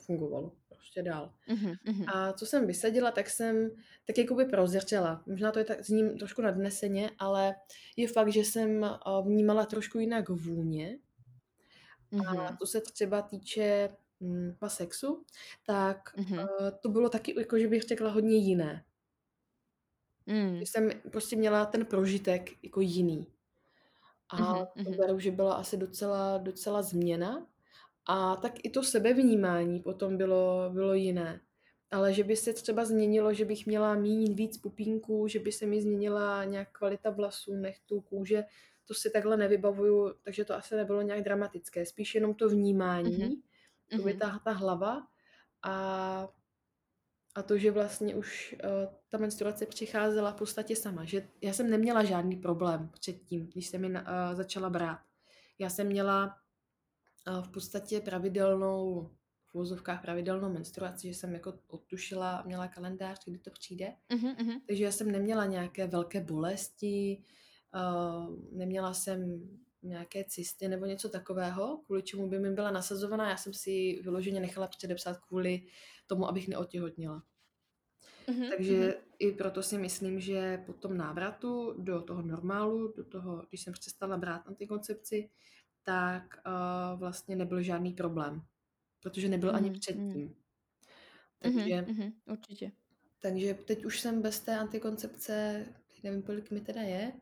[0.00, 1.34] fungovalo prostě dál.
[1.48, 2.04] Mhm, mhm.
[2.14, 3.70] A co jsem vysadila, tak jsem
[4.06, 5.22] tak jakoby prozřela.
[5.26, 7.54] Možná to je tak, zním trošku nadneseně, ale
[7.96, 10.98] je fakt, že jsem a, vnímala trošku jinak vůně.
[12.28, 12.56] A Mhm.
[12.58, 13.88] co se třeba týče
[14.24, 15.24] mm, pa sexu,
[15.66, 16.38] tak Mhm.
[16.38, 16.46] uh,
[16.82, 18.84] to bylo taky, jako že bych řekla, hodně jiné.
[20.26, 20.58] Mm.
[20.58, 23.26] Že jsem prostě měla ten prožitek jako jiný.
[24.30, 24.96] A Mhm, to mhm.
[24.98, 27.46] beru, že byla asi docela, docela změna.
[28.06, 31.40] A tak i to sebevnímání potom bylo, bylo jiné.
[31.90, 35.66] Ale že by se třeba změnilo, že bych měla mít víc pupínků, že by se
[35.66, 38.44] mi změnila nějak kvalita vlasů, nechtů, kůže,
[38.86, 41.86] to si takhle nevybavuju, takže to asi nebylo nějak dramatické.
[41.86, 43.42] Spíš jenom to vnímání,
[43.92, 44.18] Mhm, mhm.
[44.18, 45.06] ta, ta hlava
[45.62, 46.28] a,
[47.34, 51.04] a to, že vlastně už uh, ta menstruace přicházela v podstatě sama.
[51.04, 53.96] Že já jsem neměla žádný problém předtím, když jsem ji uh,
[54.32, 55.00] začala brát.
[55.58, 56.36] Já jsem měla
[57.28, 59.10] uh, v podstatě pravidelnou,
[59.46, 63.92] v úzovkách pravidelnou menstruaci, že jsem jako odtušila, měla kalendář, kdy to přijde.
[64.12, 64.60] Mhm.
[64.66, 67.24] Takže já jsem neměla nějaké velké bolesti,
[67.74, 69.48] uh, neměla jsem
[69.84, 73.30] nějaké cysty nebo něco takového, kvůli čemu by mi byla nasazovaná.
[73.30, 75.66] Já jsem si ji vyloženě nechala předepsat kvůli
[76.06, 77.22] tomu, abych neotěhotněla.
[78.30, 78.92] Mhm, Takže mhm.
[79.18, 83.72] i proto si myslím, že po tom návratu do toho normálu, do toho, když jsem
[83.72, 85.30] přestala brát antikoncepci,
[85.82, 88.42] tak uh, vlastně nebyl žádný problém.
[89.00, 90.26] Protože nebyl ani Mhm, předtím.
[90.26, 90.34] mhm.
[91.38, 92.12] Takže, Mhm, mhm.
[92.26, 92.70] Určite.
[93.20, 95.66] takže teď už jsem bez té antikoncepce,
[96.02, 97.12] nevím, kolik mi teda je,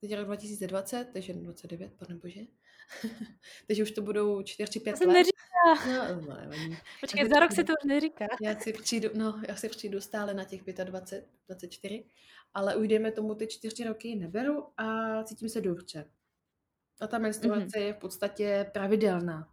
[0.00, 2.40] teď je rok 2020, takže 29, pane bože.
[3.66, 5.12] takže už to budou 4 či 5 To se let.
[5.12, 5.44] neříká.
[5.86, 6.76] No, no.
[7.00, 8.26] Počkej, za rok se to už neříká.
[8.42, 12.04] Já si přijdu, no, já si přijdu stále na těch 25, 24,
[12.54, 16.10] ale už dejme tomu ty 4 roky neberu a cítím se dobře.
[17.00, 17.82] A ta menstruace mm-hmm.
[17.82, 19.48] je v podstatě pravidelná.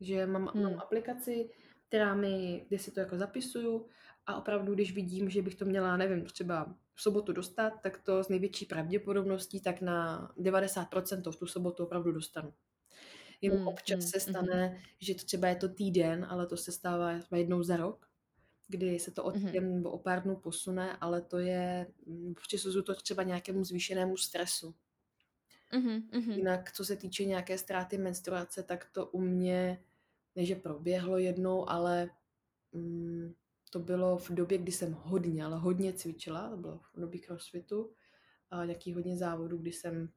[0.00, 0.62] Že mám, hmm.
[0.62, 1.50] mám aplikaci,
[1.88, 3.88] která mi, kde si to jako zapisuju
[4.26, 8.24] a opravdu, když vidím, že bych to měla, nevím, třeba v sobotu dostat, tak to
[8.24, 12.52] s největší pravděpodobností tak na 90% to v tu sobotu opravdu dostanu.
[13.40, 14.30] Jen hmm, občas hmm, se mhm.
[14.30, 14.78] stane, hmm.
[15.00, 18.08] že to třeba je to týden, ale to se stává jednou za rok,
[18.68, 19.74] kdy se to o týden hmm.
[19.74, 21.86] nebo o pár dnů posune, ale to je,
[22.42, 24.74] přisuzuju to třeba nějakému zvýšenému stresu.
[25.72, 26.32] Mm-hmm.
[26.36, 29.84] Jinak, co se týče nějaké ztráty menstruace, tak to u mě,
[30.36, 32.10] neže proběhlo jednou, ale
[32.72, 33.34] mm,
[33.70, 37.92] to bylo v době, kdy jsem hodně, ale hodně cvičila, to bylo v době crossfitu,
[38.50, 40.08] a nějakých hodně závodů, kdy jsem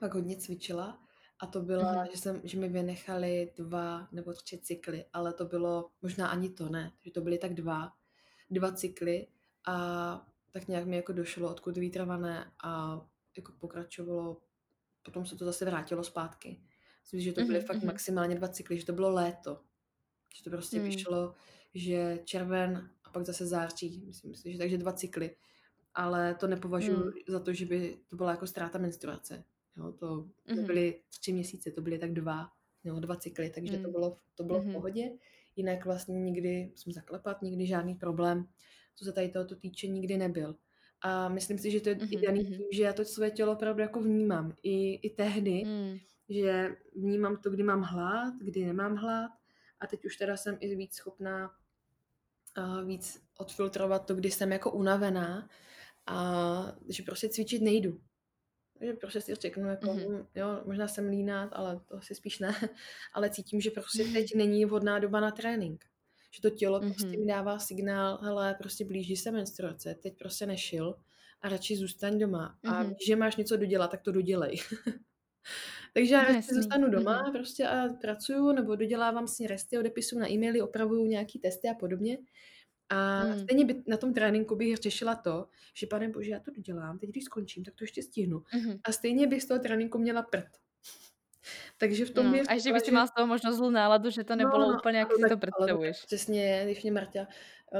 [0.00, 1.02] pak hodně cvičila
[1.40, 2.10] a to bylo, mm-hmm.
[2.10, 6.68] že, jsem, že mi vynechali dva nebo tři cykly, ale to bylo možná ani to
[6.68, 7.92] ne, že to byly tak dva,
[8.50, 9.26] dva cykly
[9.66, 13.00] a tak nějak mi jako došlo, odkud výtravané a
[13.36, 14.42] jako pokračovalo
[15.02, 16.60] potom se to zase vrátilo zpátky.
[17.02, 17.66] Myslím, že to byly mm-hmm.
[17.66, 19.60] fakt maximálně dva cykly, že to bylo léto.
[20.34, 20.84] Že to prostě mm.
[20.84, 21.34] vyšlo,
[21.74, 25.36] že červen a pak zase září, myslím si, že takže dva cykly.
[25.94, 27.12] Ale to nepovažuji mm.
[27.28, 29.44] za to, že by to byla jako ztráta menstruace.
[29.76, 30.66] Jo, to mm-hmm.
[30.66, 32.48] byly tři měsíce, to byly tak dva,
[32.84, 33.82] jo, dva cykly, takže mm.
[33.82, 34.62] to bylo, to bylo mm-hmm.
[34.62, 34.74] v mhm.
[34.74, 35.10] pohodě.
[35.56, 38.46] Jinak vlastně nikdy, musím zaklepat, nikdy žádný problém,
[38.96, 40.56] co se tady tohoto týče, nikdy nebyl.
[41.02, 42.18] A myslím si, že to je mm-hmm.
[42.18, 44.52] i daný tím, že já to své tělo opravdu jako vnímám.
[44.62, 45.98] I, i tehdy, mm.
[46.28, 49.30] že vnímám to, kdy mám hlad, kdy nemám hlad.
[49.80, 51.50] A teď už teda jsem i víc schopná
[52.58, 55.48] uh, víc odfiltrovat to, kdy jsem jako unavená
[56.06, 58.00] a že prostě cvičit nejdu.
[58.78, 60.26] Takže prostě si řeknu, jako, mm-hmm.
[60.34, 62.54] jo, možná jsem líná, ale to asi spíš ne,
[63.12, 65.84] ale cítím, že prostě teď není vhodná doba na trénink
[66.30, 66.92] že to tělo mm-hmm.
[66.92, 70.94] prostě mi dává signál, hele, prostě blíží se menstruace, teď prostě nešil
[71.40, 72.58] a radši zůstaň doma.
[72.64, 72.74] Mm-hmm.
[72.74, 74.56] A když máš něco dodělat, tak to dodělej.
[75.92, 77.32] Takže já radši zůstanu doma mm-hmm.
[77.32, 82.18] prostě a pracuju, nebo dodělávám si resty, odepisuju na e-maily, opravuju nějaký testy a podobně.
[82.88, 83.38] A mm.
[83.38, 87.10] stejně by na tom tréninku bych řešila to, že pane bože, já to dodělám, teď
[87.10, 88.38] když skončím, tak to ještě stihnu.
[88.38, 88.80] Mm-hmm.
[88.84, 90.48] A stejně bych z toho tréninku měla prd.
[91.78, 94.24] Takže v tom no, A že by si mal z toho možno zlou náladu, že
[94.24, 96.04] to no, nebylo no, úplně, jak si to představuješ.
[96.06, 97.26] Přesně, když mě Marta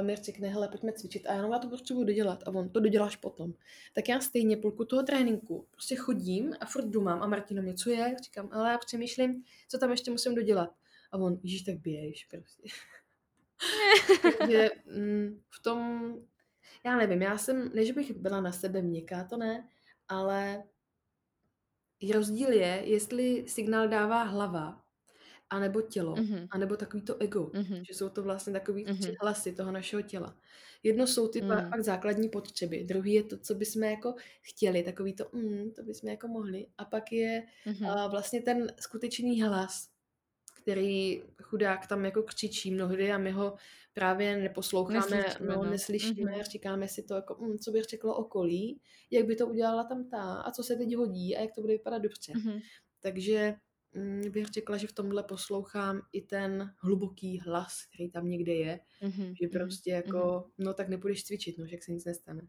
[0.01, 2.79] mi řekne, hele, pojďme cvičit a já, no, já to potřebuji dodělat a on, to
[2.79, 3.53] doděláš potom.
[3.93, 7.89] Tak já stejně půlku toho tréninku prostě chodím a furt dumám a Martina mě, co
[7.89, 8.15] je?
[8.23, 10.75] Říkám, ale já přemýšlím, co tam ještě musím dodělat.
[11.11, 12.63] A on, ježíš, tak běž prostě.
[14.39, 16.13] Takže mm, v tom,
[16.85, 19.67] já nevím, já jsem, než bych byla na sebe měkká, to ne,
[20.07, 20.63] ale
[22.13, 24.83] rozdíl je, jestli signál dává hlava,
[25.51, 26.47] anebo tělo, mm-hmm.
[26.51, 27.81] anebo takový to ego, mm-hmm.
[27.87, 28.99] že jsou to vlastně takový mm-hmm.
[28.99, 30.37] tři hlasy toho našeho těla.
[30.83, 31.47] Jedno jsou ty mm.
[31.47, 36.09] pak základní potřeby, druhý je to, co bychom jako chtěli, takový to, mm, to bychom
[36.09, 38.05] jako mohli, a pak je mm-hmm.
[38.05, 39.89] uh, vlastně ten skutečný hlas,
[40.61, 43.55] který chudák tam jako křičí mnohdy a my ho
[43.93, 46.51] právě neposloucháme, neslyšíme, no, neslyšíme, mm-hmm.
[46.51, 50.33] říkáme si to jako, mm, co by řeklo okolí, jak by to udělala tam ta
[50.33, 52.33] a co se teď hodí a jak to bude vypadat dobře.
[52.33, 52.61] Mm-hmm.
[53.01, 53.55] Takže
[54.29, 59.33] bych řekla, že v tomhle poslouchám i ten hluboký hlas, který tam někde je, mm-hmm.
[59.41, 60.51] že prostě jako, mm-hmm.
[60.57, 62.41] no tak nepůjdeš cvičit, no, že se nic nestane.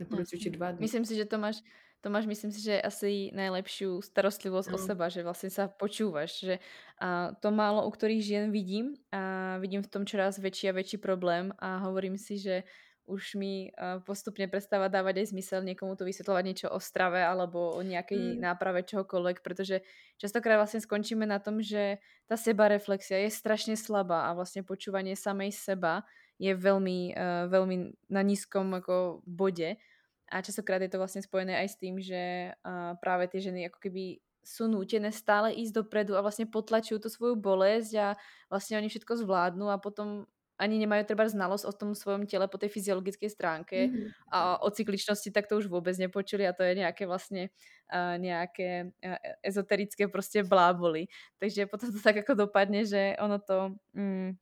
[0.00, 0.80] Nepůjdu cvičit dva dny.
[0.80, 1.56] Myslím si, že to máš
[2.00, 4.74] to máš, myslím si, že asi najlepšiu starostlivosť no.
[4.74, 6.54] o seba, že vlastne sa počúvaš, že
[7.02, 11.02] a to málo u ktorých žien vidím a vidím v tom čoraz väčší a väčší
[11.02, 12.62] problém a hovorím si, že
[13.08, 13.72] už mi
[14.04, 18.44] postupne prestáva dávať aj zmysel niekomu to vysvetľovať niečo o strave alebo o nejakej mm.
[18.44, 19.80] náprave čohokoľvek, pretože
[20.20, 25.56] častokrát vlastne skončíme na tom, že tá sebareflexia je strašne slabá a vlastne počúvanie samej
[25.56, 26.04] seba
[26.36, 27.76] je veľmi, uh, veľmi
[28.12, 29.80] na nízkom ako bode
[30.28, 33.80] a častokrát je to vlastne spojené aj s tým, že uh, práve tie ženy ako
[33.80, 38.08] keby sú nútené stále ísť dopredu a vlastne potlačujú tú svoju bolesť a
[38.48, 40.24] vlastne oni všetko zvládnu a potom
[40.58, 44.34] ani nemajú treba znalosť o tom svojom tele po tej fyziologickej stránke mm-hmm.
[44.34, 47.54] a o cykličnosti tak to už vôbec nepočuli a to je nejaké vlastne
[47.94, 51.06] uh, nejaké uh, ezoterické prostě bláboli.
[51.38, 54.34] Takže potom to tak ako dopadne, že ono to, mm,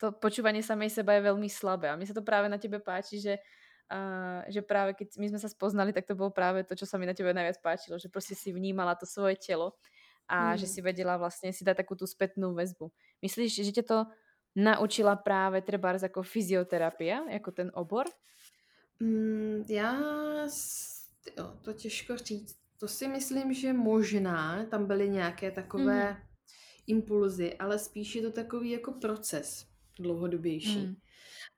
[0.00, 3.20] to počúvanie samej seba je veľmi slabé a mi sa to práve na tebe páči,
[3.20, 3.36] že
[3.88, 7.00] a že práve keď my sme sa spoznali, tak to bolo práve to, čo sa
[7.00, 9.80] mi na tebe najviac páčilo, že proste si vnímala to svoje telo
[10.28, 10.60] a mm.
[10.60, 12.92] že si vedela vlastne si dať takú tú spätnú väzbu.
[13.24, 13.98] Myslíš, že ťa to
[14.58, 18.06] naučila práve trebárs ako fyzioterapia, jako ten obor?
[19.00, 19.98] Mm, já
[21.62, 22.56] to těžko říct.
[22.80, 26.22] To si myslím, že možná tam byly nějaké takové Mhm.
[26.86, 29.66] impulzy, ale spíš je to takový jako proces
[30.00, 30.86] dlouhodobější.
[30.86, 30.96] Mm.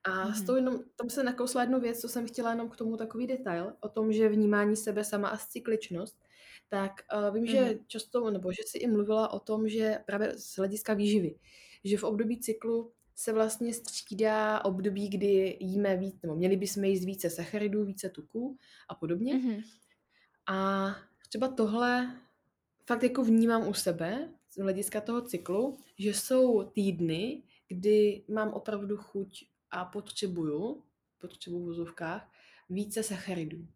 [0.05, 0.47] A s Mhm.
[0.47, 3.75] tou jenom, tam se nakousla jednu věc, co jsem chtěla jenom k tomu takový detail,
[3.81, 6.21] o tom, že vnímání sebe sama a cykličnost,
[6.69, 7.85] tak uh, vím, že Mhm.
[7.87, 11.37] často, nebo že jsi i mluvila o tom, že právě z hlediska výživy,
[11.85, 17.05] že v období cyklu se vlastně střídá období, kdy jíme víc, nebo měli bychom jíst
[17.05, 19.35] více sacharidů, více tuků a podobně.
[19.35, 19.61] Mhm.
[20.47, 20.87] A
[21.29, 22.21] třeba tohle
[22.87, 28.97] fakt jako vnímám u sebe z hlediska toho cyklu, že jsou týdny, kdy mám opravdu
[28.97, 30.83] chuť a potřebuju,
[31.19, 32.33] potřebuju v vozovkách,
[32.71, 33.66] více sacharidů.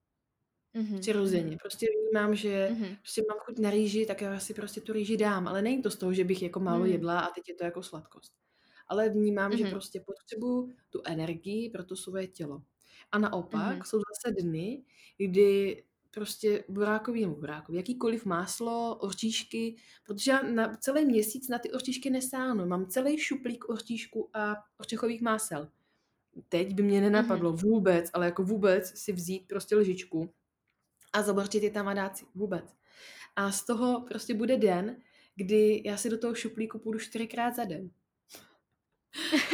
[0.75, 1.01] Mhm.
[1.01, 1.47] Přirozeně.
[1.51, 1.59] Mhm.
[1.63, 2.97] Prostě vnímám, že Mhm.
[2.97, 5.49] prostě mám chuť na rýži, tak já si prostě tu rýži dám.
[5.49, 6.91] Ale není to z toho, že bych jako málo Mm.
[6.91, 8.33] jedla a teď je to jako sladkost.
[8.89, 9.71] Ale vnímám, že Mhm.
[9.73, 12.63] prostě potřebuju tu energii pro to svoje tělo.
[13.13, 13.83] A naopak Mhm.
[13.85, 14.85] jsou zase dny,
[15.19, 21.73] kdy prostě burákový nebo burákový, jakýkoliv máslo, oříšky, protože já na celý měsíc na ty
[21.73, 22.67] oříšky nesáhnu.
[22.67, 25.69] Mám celý šuplík oříšků a ořechových másel.
[26.49, 27.59] Teď by mě nenapadlo Mhm.
[27.61, 30.31] vůbec, ale jako vůbec si vzít prostě lžičku
[31.14, 32.24] a zaborčit je tam a dát si.
[32.35, 32.64] Vůbec.
[33.37, 34.96] A z toho prostě bude den,
[35.37, 37.90] kdy já si do toho šuplíku půjdu čtyřikrát za den.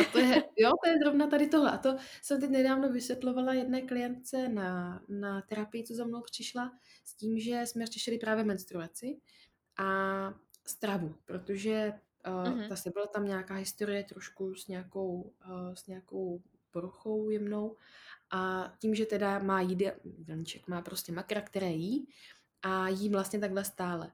[0.00, 1.70] A to je, jo, to je zrovna tady tohle.
[1.70, 6.72] A to jsem teď nedávno vysvětlovala jedné klientce na, na terapii, co za mnou přišla,
[7.04, 9.20] s tím, že jsme řešili právě menstruaci
[9.76, 9.84] a
[10.66, 11.92] stravu, protože
[12.28, 12.68] uh, Mhm.
[12.68, 17.76] zase byla tam nějaká historie trošku s nějakou, uh, s nějakou poruchou jemnou
[18.30, 22.08] a tím, že teda má jídelníček, má prostě makra, které jí
[22.62, 24.12] a jí vlastně takhle stále.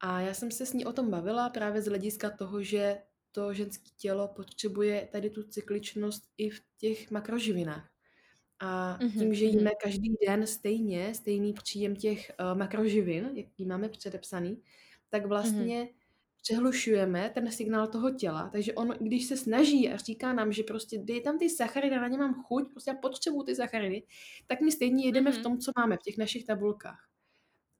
[0.00, 2.98] A já jsem se s ní o tom bavila právě z hlediska toho, že
[3.32, 7.90] to ženské tělo potřebuje tady tu cykličnost i v těch makroživinách.
[8.60, 9.10] A Mhm.
[9.16, 9.76] tím, že jíme Mhm.
[9.82, 14.62] každý den stejně, stejný příjem těch uh, makroživin, jaký máme předepsaný,
[15.10, 15.28] tak Mhm.
[15.28, 15.88] vlastně
[16.42, 18.48] přehlušujeme ten signál toho těla.
[18.52, 22.08] Takže on, když se snaží a říká nám, že prostě dej tam ty sacharidy, na
[22.08, 24.02] ně mám chuť, prostě já potřebuju ty sacharidy,
[24.46, 25.42] tak my stejně jedeme v Mhm.
[25.42, 27.08] tom, co máme, v těch našich tabulkách.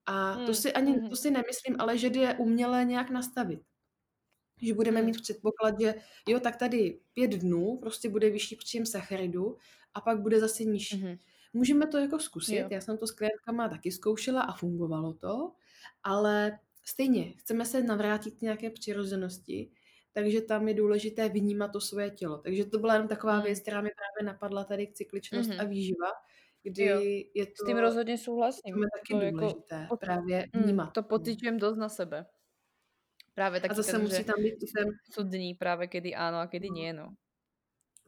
[0.07, 0.55] A to Mm.
[0.55, 1.11] si ani, Mhm.
[1.11, 3.61] to si nemyslím, ale že jde uměle nějak nastavit.
[4.62, 5.07] Že budeme Mm.
[5.07, 5.94] mít předpoklad, že
[6.29, 9.57] jo, tak tady pět dnů prostě bude vyšší příjem sacharidu
[9.94, 10.96] a pak bude zase nižší.
[10.96, 11.18] Mhm.
[11.53, 12.68] Můžeme to jako zkusit, Jo.
[12.70, 15.53] já jsem to s klientkama taky zkoušela a fungovalo to,
[16.03, 19.70] ale stejně chceme se navrátit k nějaké přirozenosti,
[20.12, 22.38] takže tam je důležité vnímat to svoje tělo.
[22.38, 23.42] Takže to byla jenom taková Mm.
[23.42, 25.68] věc, která mi právě napadla tady cykličnost a Mhm.
[25.70, 26.10] výživa,
[26.62, 27.00] kdy Jo.
[27.34, 28.74] je S tím to rozhodně souhlasím.
[28.74, 30.92] tom je taky To jako důležité pot právě mm, vnímat.
[30.92, 31.08] to No.
[31.08, 32.26] pociťujem dosť na sebe.
[33.34, 36.36] Práve A taký zase ten, musí tam být i ten sú dní práve kedy áno
[36.44, 36.74] a kedy no.
[36.76, 37.06] nie, no.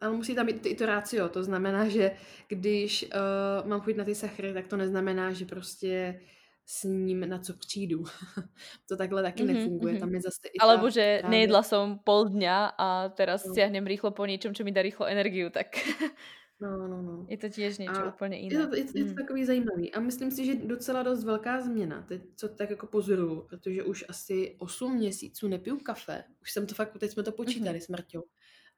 [0.01, 2.17] Ale musí tam být i to rácio, to znamená, že
[2.49, 6.21] když uh, mám chuť na ty sachary, tak to neznamená, že prostě
[6.67, 8.05] s ním na co přijdu.
[8.89, 9.93] to takhle taky Mhm, nefunguje.
[9.93, 10.01] mhm.
[10.01, 11.31] Tam je zase i Alebo ta že právě...
[11.31, 13.55] nejedla som pol dňa a teraz No.
[13.55, 15.67] siahnem rýchlo po niečom, čo mi dá rýchlo energiu, tak
[16.61, 17.27] No, no, no.
[17.29, 19.21] je to tiež niečo A úplne je to, je, to, je to Mm.
[19.27, 19.87] takový zajímavý.
[19.93, 24.05] A myslím si, že docela dost velká změna, teď, co tak jako pozoruju, protože už
[24.09, 26.25] asi 8 měsíců nepiju kafe.
[26.43, 28.23] Už jsem to fakt, teď jsme to počítali s Marťou.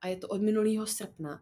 [0.01, 1.41] A je to od minulého srpna.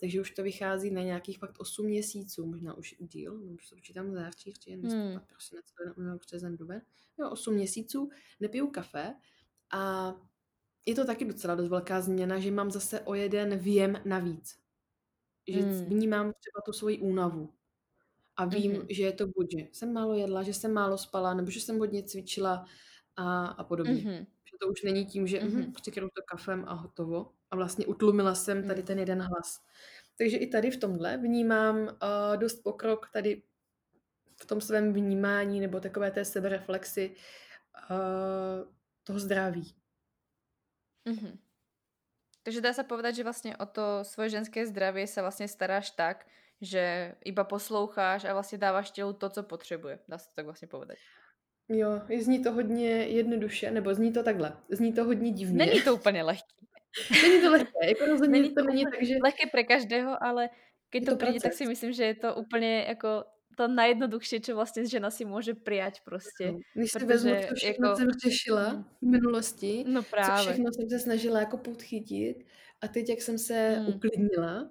[0.00, 3.74] Takže už to vychází na nějakých fakt 8 měsíců, možná už díl, no, už to
[3.76, 5.00] počítám září, říjen, Hmm.
[5.02, 6.82] listopad, prosinec, leden, březen, duben.
[7.18, 9.14] Jo, 8 měsíců nepiju kafe
[9.72, 10.14] a
[10.86, 14.58] je to taky docela dost velká změna, že mám zase o jeden věm navíc.
[15.48, 15.84] Že Mm.
[15.84, 17.52] vnímám třeba tu svoji únavu.
[18.36, 18.86] A vím, Mhm.
[18.90, 21.78] že je to buď, že jsem málo jedla, že jsem málo spala, nebo že jsem
[21.78, 22.66] hodně cvičila
[23.16, 23.92] a, a podobně.
[23.94, 24.14] Mhm.
[24.44, 25.72] Že to už není tím, že mhm.
[25.72, 27.32] přikryju to kafem a hotovo.
[27.50, 29.60] A vlastně utlumila jsem tady ten jeden hlas.
[30.18, 31.90] Takže i tady v tomhle vnímám uh,
[32.36, 33.42] dost pokrok tady
[34.36, 37.16] v tom svém vnímání nebo takové té sebereflexy
[37.90, 38.72] uh,
[39.04, 39.74] toho zdraví.
[41.04, 41.38] Mhm.
[42.46, 46.30] Takže dá sa povedať, že vlastne o to svoje ženské zdravie sa vlastne staráš tak,
[46.62, 49.98] že iba posloucháš a vlastně dáváš tělu to, co potřebuje.
[50.08, 50.98] Dá se to tak vlastně povedať.
[51.68, 54.56] Jo, zní to hodně jednoduše, nebo zní to takhle.
[54.70, 55.66] Zní to hodně divně.
[55.66, 56.55] Není to úplně lehký.
[57.22, 60.48] Není to lehké, jako rozhodně Není to to není tak, že lehké pre každého, ale
[60.90, 63.24] keď je to to príde, tak si myslím, že je to úplně jako
[63.56, 66.52] to najjednoduchšie, čo vlastně žena si může prijať prostě.
[66.52, 67.96] No, Když si vezmu, co všechno jako...
[67.98, 70.52] jsem řešila v minulosti, No co právě.
[70.52, 72.36] všechno jsem se snažila jako podchytit
[72.80, 73.88] a teď, jak jsem se Mm.
[73.88, 74.70] uklidnila,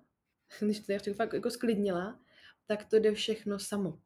[0.59, 2.19] když to řeknu, fakt jako sklidnila,
[2.65, 3.99] tak to jde všechno samo.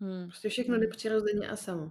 [0.00, 0.26] Hmm.
[0.28, 0.90] Prostě všechno jde Hmm.
[0.96, 1.90] přirozeně a samo.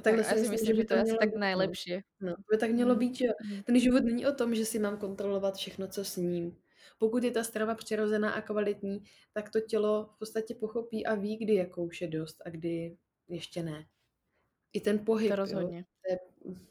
[0.00, 1.40] A Tak takhle já si myslím, myslím, že že by to je asi tak no.
[1.40, 2.02] najlepšie.
[2.20, 2.98] No, to by tak mělo Mm.
[2.98, 3.26] být, že.
[3.44, 3.62] Mm.
[3.62, 6.56] Ten život není o tom, že si mám kontrolovat všechno, co sním.
[6.98, 11.36] Pokud je ta strava přirozená a kvalitní, tak to tělo v podstatě pochopí a ví,
[11.36, 12.96] kdy jako už je dost a kdy
[13.28, 13.86] ještě ne.
[14.72, 15.78] I ten pohyb, to rozhodně.
[15.78, 15.84] Jo?
[16.06, 16.18] To je,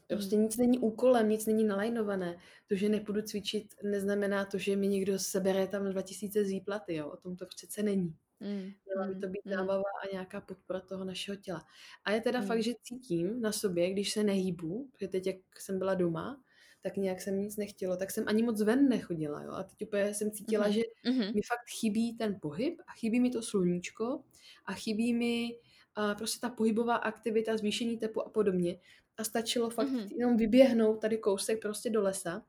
[0.08, 0.42] prostě mm.
[0.42, 2.38] nic není úkolem, nic není nalajnované.
[2.68, 7.10] To, že nepůjdu cvičit, neznamená to, že mi někdo sebere tam 2000 zíplaty, jo.
[7.10, 8.16] O tom to přece není.
[8.40, 8.72] Mm.
[8.86, 9.52] Měla by to být mm.
[9.52, 11.66] zábava a nějaká podpora toho našeho těla.
[12.04, 12.46] A je teda mm.
[12.46, 16.42] fakt, že cítím na sobě, když se nehýbu, protože teď, jak jsem byla doma,
[16.82, 19.52] tak nějak jsem nic nechtělo, tak jsem ani moc ven nechodila, jo.
[19.52, 20.72] A teď úplně jsem cítila, mm.
[20.72, 21.18] že mm.
[21.18, 24.22] mi fakt chybí ten pohyb a chybí mi to sluníčko
[24.64, 25.48] a chybí mi
[25.94, 28.80] a prostě ta pohybová aktivita, zvýšení tepu a podobně.
[29.16, 30.08] A stačilo fakt mm-hmm.
[30.18, 32.42] jenom vyběhnout tady kousek prostě do lesa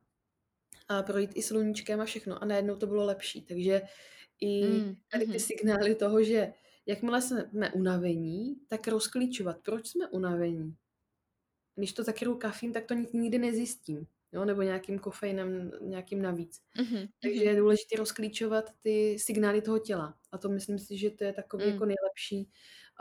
[0.88, 2.44] a projít i sluníčkem a všechno.
[2.44, 3.42] A najednou to bylo lepší.
[3.42, 3.82] Takže
[4.42, 5.46] i mm, tady ty mm-hmm.
[5.46, 6.54] signály toho, že
[6.86, 10.76] jakmile jsme unavení, tak rozklíčovat, proč jsme unavení.
[11.76, 14.08] Když to zakryju kafím, tak to nikdy nezjistím.
[14.34, 16.62] Jo, nebo nějakým kofeinem, nějakým navíc.
[16.80, 17.10] Mm-hmm.
[17.22, 20.18] Takže je důležité rozklíčovat ty signály toho těla.
[20.32, 21.72] A to myslím si, že to je takový mm.
[21.72, 22.50] jako nejlepší,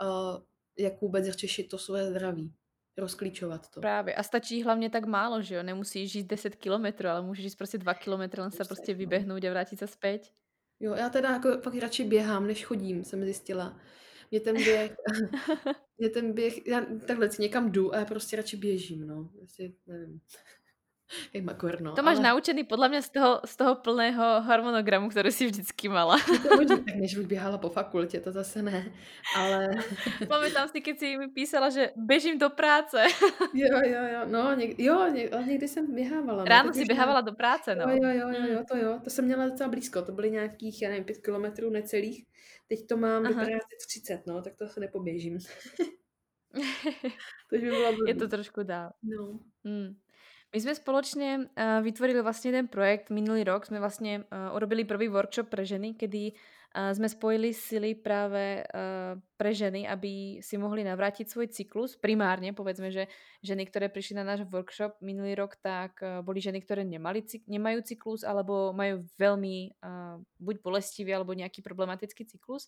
[0.01, 0.43] uh,
[0.77, 2.53] jak vůbec řešit to své zdraví
[2.97, 3.81] rozklíčovat to.
[3.81, 4.15] Právě.
[4.15, 5.63] A stačí hlavně tak málo, že jo?
[5.63, 8.97] Nemusíš žít 10 kilometrů, ale můžeš jít prostě 2 kilometry, len se prostě no.
[8.97, 10.31] vyběhnout a vrátit se zpět.
[10.81, 13.79] Jo, já teda jako fakt radši běhám, než chodím, jsem zjistila.
[14.31, 14.95] Mě ten běh,
[15.97, 19.29] mě ten běh, já takhle si někam jdu a já prostě radši běžím, no.
[19.37, 20.21] Prostě, nevím.
[21.41, 22.27] Makor, no, to máš ale...
[22.27, 26.17] naučený podle mě z toho, z toho plného harmonogramu, který si vždycky mala.
[26.17, 28.91] to možná, tak než bych běhala po fakultě, to zase ne,
[29.37, 29.69] ale...
[30.53, 33.03] tam si, když si mi písala, že běžím do práce.
[33.53, 36.39] jo, jo, jo, no, něk, jo, něk, někdy jsem běhávala.
[36.39, 37.91] No, Ráno si běhávala do práce, no.
[37.91, 38.65] Jo, jo, jo, jo, mm.
[38.65, 42.25] to jo, to jsem měla docela blízko, to byly nějakých, já nevím, pět kilometrů necelých,
[42.67, 43.29] teď to mám Aha.
[43.29, 45.37] do práce 30, no, tak to se nepoběžím.
[47.49, 48.91] to by bylo Je to trošku dál.
[49.03, 49.39] No.
[49.63, 49.95] Mm.
[50.51, 53.63] My sme spoločne uh, vytvorili vlastne ten projekt minulý rok.
[53.63, 59.15] Sme vlastne uh, urobili prvý workshop pre ženy, kedy uh, sme spojili sily práve uh,
[59.39, 61.95] pre ženy, aby si mohli navrátiť svoj cyklus.
[61.95, 63.07] Primárne, povedzme, že
[63.39, 67.87] ženy, ktoré prišli na náš workshop minulý rok, tak uh, boli ženy, ktoré nemali, nemajú
[67.87, 72.67] cyklus alebo majú veľmi uh, buď bolestivý alebo nejaký problematický cyklus.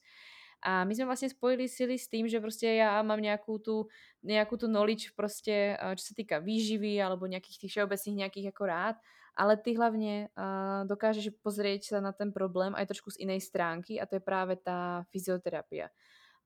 [0.65, 3.87] A my jsme vlastně spojili sily s tým, že prostě já mám nějakou tu,
[4.23, 8.65] nějakou tu knowledge prostě, eh, čo se týká výživy alebo nějakých těch všeobecných nějakých jako
[8.65, 8.95] rád,
[9.35, 13.97] ale ty hlavně uh, dokážeš pozrieť sa na ten problém aj trošku z inej stránky
[13.97, 15.89] a to je právě ta fyzioterapia.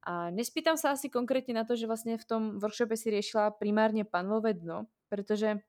[0.08, 4.06] A nespýtam sa asi konkrétně na to, že vlastně v tom workshope si riešila primárně
[4.06, 5.60] panvové dno, protože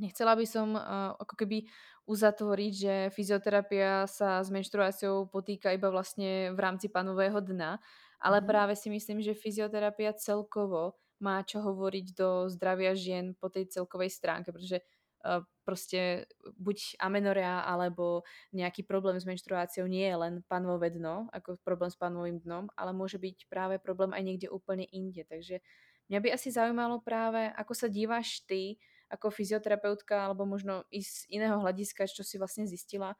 [0.00, 1.68] Nechcela by som uh, ako keby
[2.08, 7.78] uzatvoriť, že fyzioterapia sa s menštruáciou potýka iba vlastne v rámci panového dna,
[8.18, 8.46] ale mm.
[8.48, 14.10] práve si myslím, že fyzioterapia celkovo má čo hovoriť do zdravia žien po tej celkovej
[14.10, 16.26] stránke, protože uh, prostě
[16.58, 18.22] buď amenoria alebo
[18.52, 22.90] nejaký problém s menštruáciou nie je len panové dno, ako problém s panovým dnom, ale
[22.90, 25.22] môže byť práve problém aj niekde úplne inde.
[25.22, 25.62] Takže
[26.10, 28.82] mňa by asi zaujímalo práve, ako sa díváš ty
[29.12, 33.12] ako fyzioterapeutka alebo možno i z iného hľadiska, čo si vlastne zistila,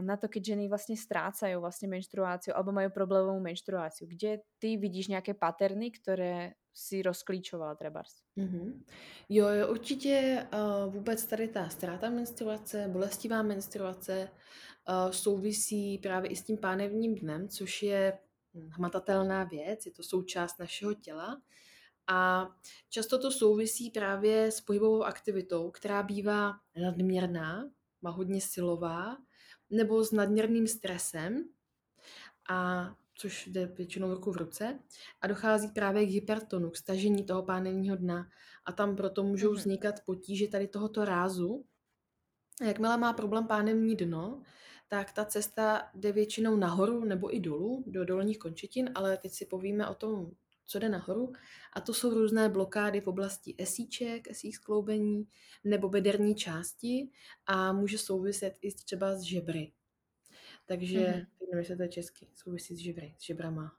[0.00, 4.06] na to, keď ženy vlastně strácajú vlastně menštruáciu alebo majú problémovou menštruáciu.
[4.06, 8.22] Kde ty vidíš nějaké paterny, které si rozklíčovala trebárs?
[8.38, 8.82] Mm-hmm.
[9.28, 14.28] Jo, jo, určitě uh, vůbec tady ta ztráta menstruace, bolestivá menstruace
[14.88, 18.18] uh, souvisí právě i s tím pánevním dnem, což je
[18.70, 21.42] hmatatelná věc, je to součást našeho těla
[22.06, 22.48] a
[22.88, 27.70] často to souvisí právě s pohybovou aktivitou, která bývá nadměrná,
[28.02, 29.16] má hodně silová,
[29.70, 31.48] nebo s nadměrným stresem,
[32.50, 34.78] a což jde většinou ruku v ruce,
[35.20, 38.28] a dochází právě k hypertonu, k stažení toho pánevního dna.
[38.64, 39.58] A tam proto můžou mhm.
[39.58, 41.64] vznikat potíže tady tohoto rázu.
[42.60, 44.42] A jakmile má problém pánevní dno,
[44.88, 49.46] tak ta cesta jde většinou nahoru nebo i dolů, do dolních končetin, ale teď si
[49.46, 50.30] povíme o tom
[50.66, 51.32] co jde nahoru.
[51.72, 55.28] A to jsou různé blokády v oblasti esíček, esích skloubení
[55.64, 57.10] nebo bederní části
[57.46, 59.72] a může souviset i třeba s žebry.
[60.66, 61.26] Takže, mm-hmm.
[61.40, 63.72] nevím, jestli to je česky, souvisí s žebry, s žebrama.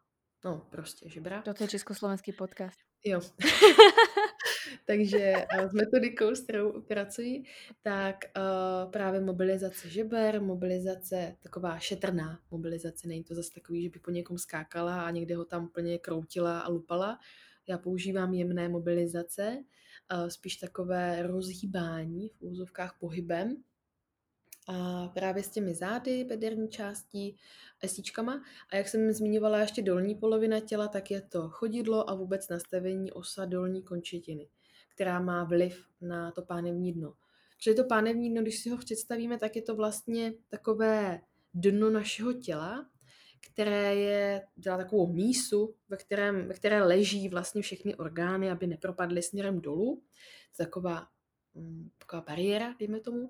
[0.45, 1.41] No, prostě žebra.
[1.41, 2.79] To je československý podcast.
[3.05, 3.21] Jo.
[4.85, 7.43] Takže eh, s metodikou, s kterou pracuji,
[7.81, 13.99] tak uh, právě mobilizace žeber, mobilizace taková šetrná mobilizace, není to zase takový, že by
[13.99, 17.19] po někom skákala a někde ho tam plně kroutila a lupala.
[17.67, 19.63] Já používám jemné mobilizace,
[20.13, 23.57] uh, spíš takové rozhýbání v úzovkách pohybem,
[24.67, 27.37] a právě s těmi zády, bederní částí,
[27.81, 28.43] esíčkama.
[28.71, 33.11] A jak jsem zmiňovala ještě dolní polovina těla, tak je to chodidlo a vůbec nastavení
[33.11, 34.47] osa dolní končetiny
[34.95, 37.13] která má vliv na to pánevní dno.
[37.57, 41.21] Protože to pánevní dno, když si ho představíme, tak je to vlastně takové
[41.53, 42.89] dno našeho těla,
[43.51, 49.21] které je, dělá takovou mísu, ve, kterém, ve které leží vlastně všechny orgány, aby nepropadly
[49.21, 50.01] směrem dolů.
[50.57, 51.07] To je taková,
[51.53, 53.29] mm, taková bariéra, dejme tomu.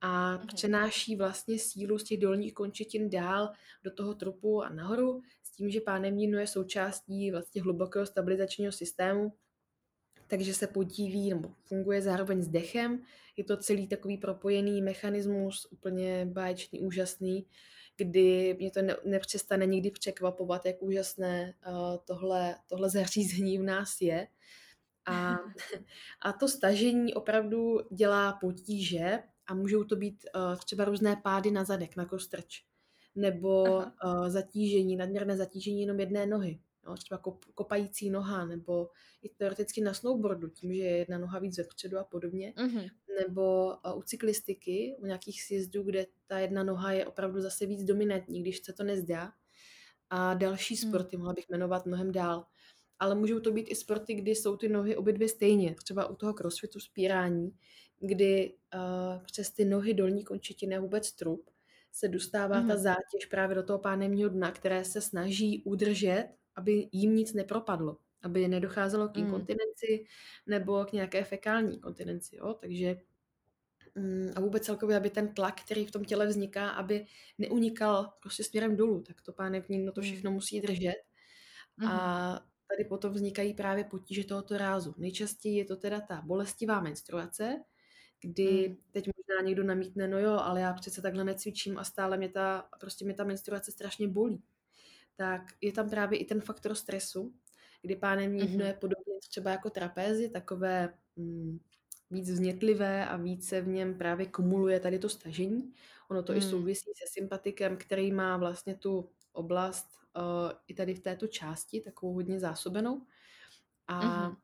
[0.00, 0.46] A Mhm.
[0.46, 3.52] přenáší vlastně sílu z těch dolních končetin dál
[3.84, 8.72] do toho trupu a nahoru, s tím, že pánevní dno je součástí vlastně hlubokého stabilizačního
[8.72, 9.32] systému,
[10.30, 13.02] takže se podílí nebo funguje zároveň s dechem.
[13.36, 17.46] Je to celý takový propojený mechanismus, úplně báječný, úžasný,
[17.96, 24.00] kdy mě to ne, nepřestane nikdy překvapovat, jak úžasné uh, tohle, tohle zařízení v nás
[24.00, 24.28] je.
[25.06, 25.36] A,
[26.22, 31.64] a to stažení opravdu dělá potíže a můžou to být uh, třeba různé pády na
[31.64, 32.62] zadek, na kostrč,
[33.14, 36.60] nebo uh, zatížení, nadměrné zatížení jenom jedné nohy.
[36.90, 38.90] No, třeba kop, kopající noha, nebo
[39.22, 42.52] i teoreticky na snowboardu, tím, že je jedna noha víc vepředu a podobně.
[42.56, 42.90] Mm-hmm.
[43.20, 48.42] Nebo u cyklistiky, u nějakých sjezdů, kde ta jedna noha je opravdu zase víc dominantní,
[48.42, 49.32] když se to nezdá.
[50.10, 51.20] A další sporty, mm.
[51.20, 52.46] mohla bych jmenovat mnohem dál.
[52.98, 55.74] Ale můžou to být i sporty, kdy jsou ty nohy obě dvě stejně.
[55.74, 57.50] Třeba u toho crossfitu spírání,
[58.00, 61.50] kdy uh, přes ty nohy dolní končetiny a vůbec trup
[61.92, 62.68] se dostává mm.
[62.68, 66.28] ta zátěž právě do toho pánevního dna, které se snaží udržet
[66.60, 70.04] aby jim nic nepropadlo, aby nedocházelo k inkontinenci
[70.46, 72.36] nebo k nějaké fekální kontinenci.
[72.36, 72.54] Jo?
[72.54, 72.96] Takže
[73.94, 77.06] mm, a vůbec celkově, aby ten tlak, který v tom těle vzniká, aby
[77.38, 80.96] neunikal prostě směrem dolů, tak to pánevní no to všechno musí držet.
[81.86, 84.94] A tady potom vznikají právě potíže tohoto rázu.
[84.98, 87.64] Nejčastěji je to teda ta bolestivá menstruace,
[88.20, 92.28] kdy teď možná někdo namítne, no jo, ale já přece takhle necvičím a stále mě
[92.28, 94.42] ta, prostě mě ta menstruace strašně bolí
[95.20, 97.34] tak je tam právě i ten faktor stresu,
[97.82, 101.58] kdy pánevní dno je podobně třeba jako trapézy, takové mm,
[102.10, 105.72] víc vznětlivé a více v něm právě kumuluje tady to stažení.
[106.10, 106.38] Ono to mm.
[106.38, 111.80] i souvisí se sympatikem, který má vlastně tu oblast uh, i tady v této části,
[111.80, 113.06] takovou hodně zásobenou.
[113.86, 114.36] A mm-hmm.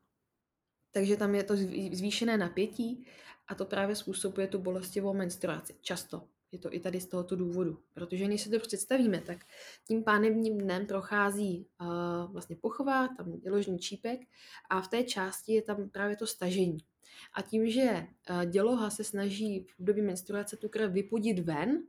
[0.91, 1.55] takže tam je to
[1.91, 3.07] zvýšené napětí
[3.47, 5.75] a to právě způsobuje tu bolestivou menstruaci.
[5.81, 6.27] Často.
[6.51, 7.79] Je to i tady z tohoto důvodu.
[7.93, 9.45] Protože když si to představíme, tak
[9.87, 14.19] tím pánevním dnem prochází uh, vlastně pochva, tam je ložní čípek
[14.69, 16.77] a v té části je tam právě to stažení.
[17.33, 21.83] A tím, že uh, děloha se snaží v době menstruace tu krev vypudit ven,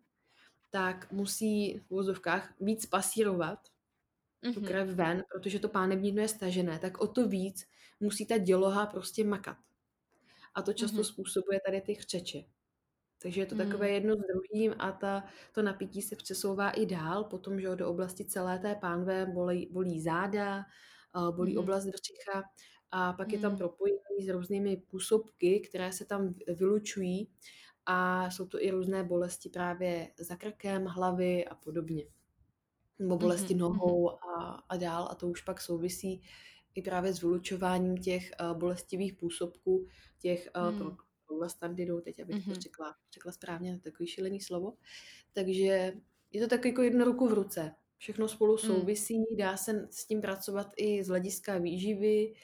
[0.70, 3.58] tak musí v vozovkách víc pasírovat
[4.42, 4.54] mm-hmm.
[4.54, 7.66] tu krev ven, protože to pánevní dno je stažené, tak o to víc
[8.00, 9.56] musí ta děloha prostě makat.
[10.54, 11.12] A to často mm-hmm.
[11.12, 12.44] způsobuje tady ty chřeče.
[13.22, 13.94] Takže je to takové hmm.
[13.94, 18.24] jedno s druhým a ta, to napítí se přesouvá i dál, potom, že do oblasti
[18.24, 20.64] celé té pánve bolí, bolí záda,
[21.30, 21.60] bolí hmm.
[21.60, 22.42] oblast břicha
[22.90, 23.34] a pak hmm.
[23.34, 27.28] je tam propojení s různými působky, které se tam vylučují
[27.86, 32.04] a jsou to i různé bolesti právě za krkem, hlavy a podobně.
[32.98, 33.58] Nebo bolesti mm-hmm.
[33.58, 36.22] nohou a, a dál a to už pak souvisí
[36.74, 39.86] i právě s vylučováním těch uh, bolestivých působků,
[40.18, 40.96] těch uh, mm
[41.46, 42.54] standardou, teď abych mm-hmm.
[42.54, 44.74] to řekla, řekla správně, takový šilený slovo.
[45.32, 45.92] Takže
[46.32, 47.74] je to tak jako jedno ruku v ruce.
[47.98, 48.58] Všechno spolu mm.
[48.58, 52.34] souvisí, dá se s tím pracovat i z hlediska výživy,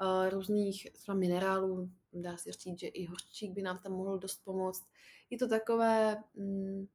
[0.00, 4.44] uh, různých třeba minerálů, dá se říct, že i horčík by nám tam mohl dost
[4.44, 4.86] pomoct.
[5.30, 6.86] Je to takové, mm,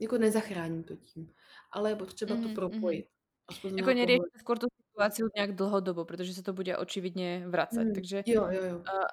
[0.00, 1.32] jako nezachráním to tím,
[1.70, 3.06] ale je potřeba mm, to propojit.
[3.06, 3.12] Mm.
[3.52, 7.84] Jako neriešiť skôr tú situáciu nejak dlhodobo, pretože sa to bude očividne vracať.
[7.90, 8.76] Mm, Takže jo, jo, jo.
[8.80, 9.06] Uh,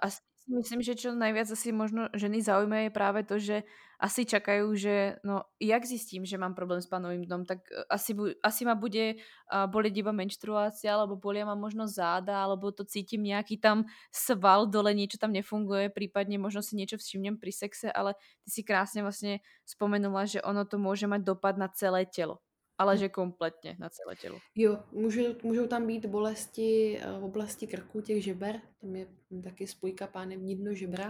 [0.50, 3.62] asi myslím, že čo najviac asi možno ženy zaujíma je práve to, že
[4.02, 8.18] asi čakajú, že no, jak zistím, že mám problém s panovým dnom, tak e, asi,
[8.42, 13.22] asi ma bude uh, boliť iba menštruácia, alebo bolia ma možno záda, alebo to cítim
[13.22, 18.18] nejaký tam sval dole, niečo tam nefunguje, prípadne možno si niečo všimnem pri sexe, ale
[18.42, 22.42] ty si krásne vlastne spomenula, že ono to môže mať dopad na celé telo
[22.80, 22.98] ale hm.
[22.98, 24.40] že kompletně na celé tělo.
[24.56, 29.08] Jo, můžou, můžou tam být bolesti eh, v oblasti krku těch žeber, tam je
[29.44, 31.08] taky spojka pánevní dno žebra,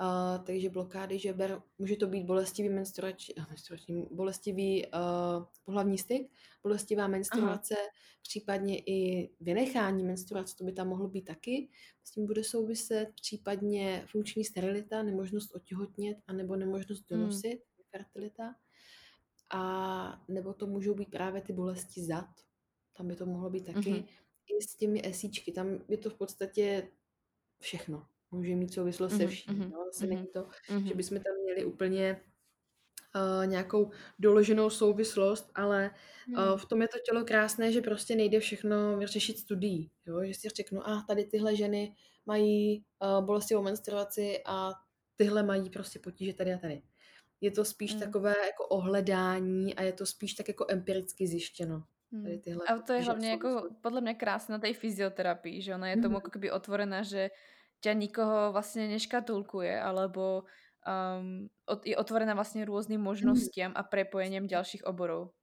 [0.00, 6.30] uh, takže blokády žeber, může to být bolestivý menstruační, eh, menstruační bolestivý uh, pohlavní styk,
[6.62, 7.88] bolestivá menstruace, Aha.
[8.22, 11.68] případně i vynechání menstruace, to by tam mohlo být taky,
[12.04, 17.14] s tím bude souviset, případně funkční sterilita, nemožnost otěhotnět, anebo nemožnost hm.
[17.14, 17.84] donosit, hmm.
[17.90, 18.54] fertilita
[19.50, 22.28] a nebo to můžou být právě ty bolesti zad,
[22.96, 24.08] tam by to mohlo být taky, mm-hmm.
[24.58, 26.88] i s těmi esíčky, tam je to v podstatě
[27.60, 28.06] všechno.
[28.30, 29.16] Může mít souvislost mm-hmm.
[29.16, 29.54] se vším.
[29.54, 29.70] Mm-hmm.
[29.70, 29.84] No?
[29.84, 30.08] Zase mm-hmm.
[30.08, 30.86] není to, mm-hmm.
[30.86, 32.20] že bychom tam měli úplně
[33.16, 35.90] uh, nějakou doloženou souvislost, ale
[36.28, 39.90] uh, v tom je to tělo krásné, že prostě nejde všechno vyřešit studií.
[40.06, 40.24] Jo?
[40.24, 44.72] Že si řeknu, a ah, tady tyhle ženy mají uh, bolestivou menstruaci a
[45.16, 46.82] tyhle mají prostě potíže tady a tady.
[47.40, 48.00] Je to spíš Mm.
[48.00, 51.84] takové jako ohledání a je to spíš tak jako empiricky zjištěno.
[52.22, 52.42] Tady Hmm.
[52.42, 53.82] tyhle A to je že hlavne ako, souvislosti.
[53.82, 57.30] podľa mňa krásne na tej fyzioterapii, že ona je tomu ako keby otvorená, že
[57.82, 60.46] ťa nikoho vlastne neškatulkuje, alebo
[60.86, 61.50] um,
[61.84, 63.50] je otvorená vlastne rôznym Mhm.
[63.50, 65.34] možnostiam a prepojeniam ďalších oborov.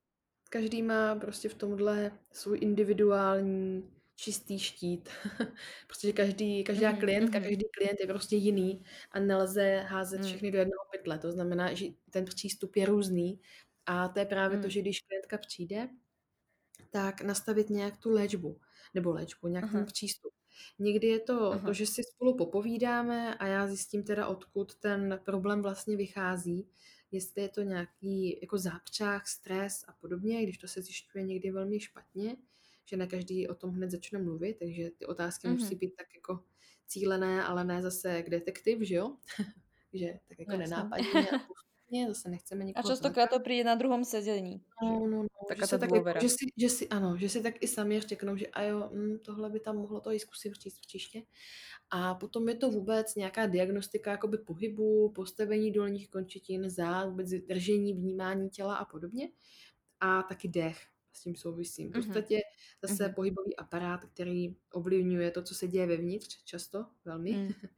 [0.50, 5.10] Každý má prostě v tomhle svůj individuální čistý štít,
[5.88, 7.48] protože každý, každá Mhm, klientka, mhm.
[7.48, 10.24] každý klient je prostě jiný a nelze házet Mm.
[10.28, 11.20] všechny do jednoho pytle.
[11.20, 13.40] To znamená, že ten přístup je různý
[13.86, 14.70] a to je právě to, Mm.
[14.72, 15.90] že když klientka přijde,
[16.90, 18.60] tak nastavit nějak tu léčbu,
[18.94, 19.86] nebo léčbu, nějak ten Aha.
[19.86, 20.34] přístup.
[20.80, 21.66] Někdy je to Aha.
[21.66, 26.68] to, že si spolu popovídáme a já zjistím teda, odkud ten problém vlastně vychází,
[27.12, 31.80] jestli je to nějaký jako zápřah, stres a podobně, když to se zjišťuje někdy velmi
[31.80, 32.36] špatně,
[32.86, 35.58] že ne každý o tom hned začne mluvit, takže ty otázky Mhm.
[35.58, 36.44] musí být tak jako
[36.88, 39.18] cílené, ale ne zase jak detektiv, že jo?
[39.94, 40.66] že tak jako Jasné.
[40.68, 43.40] nenápadně a postupně, zase nechceme A nikoho častokrát zlákat.
[43.40, 44.58] to príde na druhom sedení.
[44.60, 44.64] Že?
[44.90, 47.30] No, no, no, že Taká se ta tak jako, že si, že si, ano, že
[47.30, 50.20] si tak i sami řeknou, že a jo, hm, tohle by tam mohlo to i
[50.20, 51.22] zkusit říct příště.
[51.90, 57.94] A potom je to vůbec nějaká diagnostika jakoby pohybu, postavení dolních končetin, zád, vůbec držení,
[57.94, 59.30] vnímání těla a podobně.
[60.00, 60.82] A taky dech
[61.14, 61.88] s tím souvisí.
[61.88, 62.40] V podstatě
[62.82, 63.14] zase Mhm.
[63.14, 67.32] pohybový aparát, který ovlivňuje to, co se děje vevnitř, často, velmi.
[67.34, 67.48] Mm.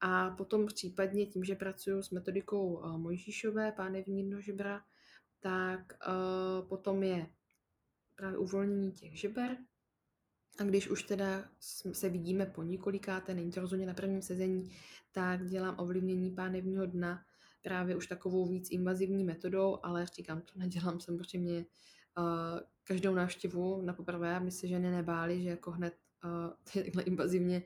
[0.00, 4.84] A potom případně tím, že pracuju s metodikou uh, Mojžíšové, pánevní dno žebra,
[5.40, 7.26] tak uh, potom je
[8.14, 9.56] právě uvolnění těch žeber.
[10.60, 11.48] A když už teda
[11.92, 14.70] se vidíme po několikáté, není to rozhodně na prvním sezení,
[15.12, 17.24] tak dělám ovlivnění pánevního dna
[17.62, 21.66] právě už takovou víc invazivní metodou, ale říkám, to nedělám samozřejmě
[22.18, 26.30] uh, každou návštěvu na poprvé, aby se ženy nebály, že jako hned uh,
[26.84, 27.62] takhle invazivně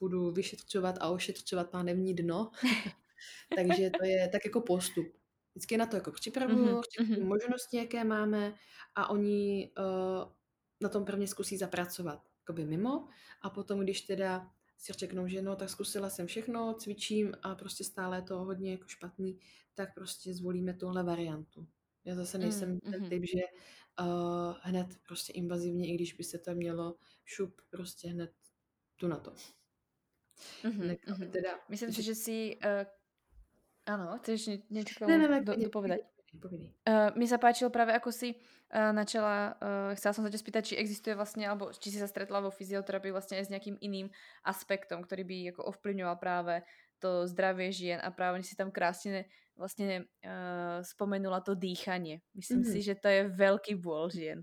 [0.00, 2.50] budu vyšetřovat a ošetřovat pánevní dno.
[3.56, 5.06] Takže to je tak jako postup.
[5.54, 7.28] Vždycky na to jako připravuju, Mhm, řeknu mhm.
[7.28, 8.54] možnosti, jaké máme
[8.94, 10.32] a oni uh,
[10.80, 13.08] na tom prvně zkusí zapracovat jakoby mimo
[13.42, 17.84] a potom, když teda si řeknou, že no, tak zkusila jsem všechno, cvičím a prostě
[17.84, 19.38] stále je to hodně jako špatný,
[19.74, 21.66] tak prostě zvolíme tuhle variantu.
[22.04, 23.08] Já zase nejsem Mm, ten mhm.
[23.10, 23.40] typ, že
[24.00, 28.32] uh, hned prostě invazivně, i když by se to mělo šup, prostě hned
[28.96, 29.34] tu na to.
[30.64, 31.32] Mhm, Ne, aby mhm.
[31.32, 32.14] teda, Myslím si, že...
[32.14, 32.36] si...
[32.58, 32.86] Uh,
[33.86, 36.00] áno, chceš k Ne, ne, ne, do, dopovedať?
[36.02, 36.68] povídej, povídej.
[36.88, 40.62] Uh, mi sa páčilo práve, ako si uh, načala, uh, chcela som sa ťa spýtať,
[40.66, 44.10] či existuje vlastne, alebo či si sa stretla vo fyzioterapii vlastne aj s nejakým iným
[44.42, 46.66] aspektom, ktorý by ako ovplyvňoval práve
[46.98, 52.20] to zdravie žien a práve si tam krásne vlastne uh, spomenula to dýchanie.
[52.34, 52.70] Myslím Mhm.
[52.72, 54.42] si, že to je veľký bôl žien.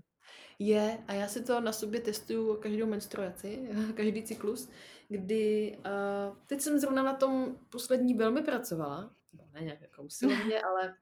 [0.58, 4.68] Je, a já si to na sobě testuju každou menstruaci, každý cyklus,
[5.08, 10.62] kdy uh, teď jsem zrovna na tom poslední velmi pracovala, no, ne nějak jako usilovně,
[10.68, 10.94] ale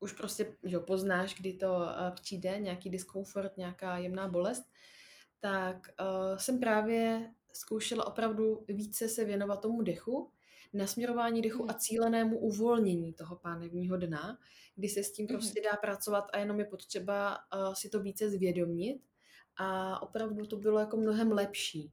[0.00, 4.64] už prostě že poznáš, kdy to uh, přijde, nějaký diskomfort, nějaká jemná bolest,
[5.40, 10.30] tak uh, jsem právě zkoušela opravdu více se věnovat tomu dechu,
[10.76, 11.70] nasměrování dechu Mhm.
[11.70, 14.38] a cílenému uvolnění toho pánevního dna,
[14.74, 15.34] kdy se s tím Mhm.
[15.34, 19.00] prostě dá pracovat a jenom je potřeba uh, si to více zvědomit
[19.56, 21.92] a opravdu to bylo jako mnohem lepší.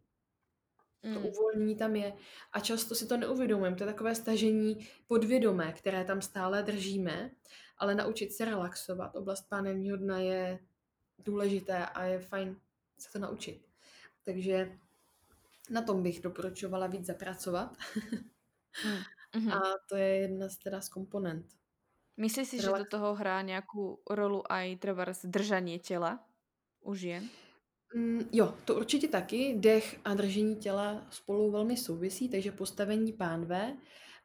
[1.01, 1.25] To Mm.
[1.25, 2.13] uvolnění tam je
[2.53, 3.75] a často si to neuvědomujeme.
[3.75, 7.31] To je takové stažení podvědomé, které tam stále držíme,
[7.77, 9.15] ale naučit se relaxovat.
[9.15, 10.59] Oblast pánevního dna je
[11.19, 12.59] důležité a je fajn
[12.97, 13.61] se to naučit.
[14.25, 14.77] Takže
[15.69, 17.77] na tom bych doporučovala víc zapracovat.
[18.85, 19.03] Mm.
[19.35, 19.49] Mhm.
[19.49, 19.59] A
[19.89, 21.45] to je jedna z, teda z komponent.
[22.21, 22.93] Myslíš si, že do Relax.
[22.93, 26.21] toho hrá nejakú rolu aj treba zdržanie tela
[26.85, 27.25] u žien?
[27.95, 29.55] Mm, jo, to určitě taky.
[29.57, 33.77] Dech a držení těla spolu velmi souvisí, takže postavení pánve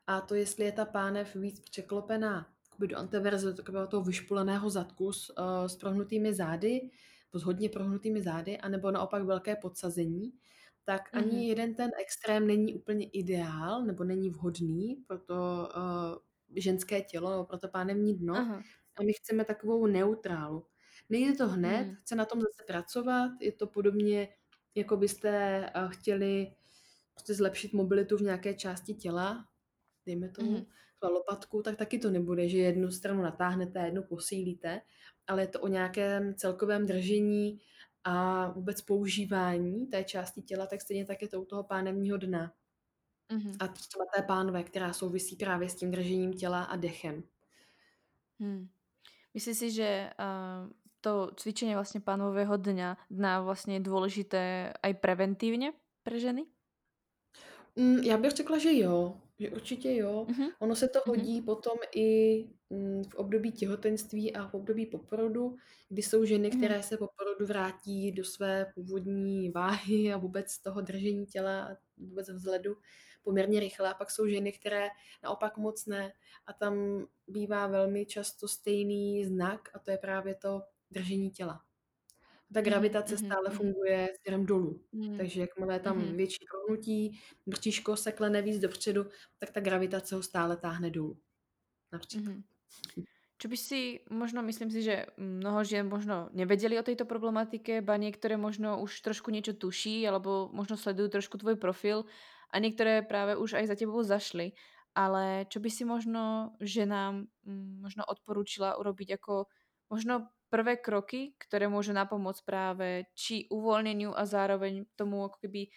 [0.06, 2.46] a to, jestli je ta pánev víc překlopená
[2.78, 6.90] do anteverze, do takového toho vyšpuleného zadku s, uh, s prohnutými zády,
[7.34, 10.32] s hodně prohnutými zády, anebo naopak velké podsazení,
[10.88, 11.38] tak ani Mhm.
[11.38, 16.18] jeden ten extrém není úplně ideál, nebo není vhodný pro to uh,
[16.56, 18.34] ženské tělo, nebo pro to pánevní dno.
[18.36, 18.62] Aha.
[18.96, 20.66] A my chceme takovou neutrálu.
[21.08, 21.94] Nejde to hned, Mm.
[21.94, 24.28] chce na tom zase pracovat, je to podobně,
[24.74, 26.54] jako byste uh, chtěli
[27.14, 29.44] prostě zlepšit mobilitu v nějaké části těla,
[30.06, 30.66] dejme tomu,
[30.96, 34.80] třeba lopatku, tak taky to nebude, že jednu stranu natáhnete jednu posílíte,
[35.26, 37.60] ale je to o nějakém celkovém držení
[38.04, 42.52] a vůbec používání té části těla, tak stejně tak je to u toho pánevního dna.
[43.32, 43.56] Mhm.
[43.60, 47.22] A třeba té pánve, která souvisí právě s tím držením těla a dechem.
[48.40, 48.68] Hmm.
[49.34, 50.70] Myslíš si, že uh,
[51.00, 56.46] to cvičenie vlastne pánového dňa, dna vlastne je dôležité aj preventívne pre ženy?
[57.76, 59.20] Mm, já bych řekla, že jo.
[59.38, 60.26] Že určitě jo.
[60.28, 60.48] Mhm.
[60.58, 61.16] Ono se to Mhm.
[61.16, 62.44] hodí potom i,
[63.10, 65.56] v období těhotenství a v období po porodu,
[65.88, 66.58] kdy jsou ženy, Mhm.
[66.58, 71.76] které se po porodu vrátí do své původní váhy a vůbec toho držení těla a
[71.96, 72.76] vůbec vzhledu
[73.22, 73.90] poměrně rychle.
[73.90, 74.88] A pak jsou ženy, které
[75.22, 76.12] naopak moc ne.
[76.46, 81.64] A tam bývá velmi často stejný znak a to je právě to držení těla.
[82.54, 83.56] Ta Mhm, gravitace mhm, stále mhm.
[83.58, 84.84] funguje směrem dolů.
[84.92, 85.16] Mm.
[85.18, 86.16] Takže jakmile je tam Mhm.
[86.16, 89.06] větší prohnutí, bříško se klene víc dopředu,
[89.38, 91.18] tak ta gravitace ho stále táhne dolů.
[91.92, 92.32] Například.
[92.32, 92.42] Mhm.
[93.38, 97.94] Čo by si, možno myslím si, že mnoho žien možno nevedeli o tejto problematike, ba
[97.94, 102.10] niektoré možno už trošku niečo tuší, alebo možno sledujú trošku tvoj profil
[102.50, 104.58] a niektoré práve už aj za tebou zašli.
[104.90, 109.46] Ale čo by si možno ženám mm, možno odporúčila urobiť ako
[109.86, 115.70] možno prvé kroky, ktoré môžu napomôcť práve či uvoľneniu a zároveň tomu ako keby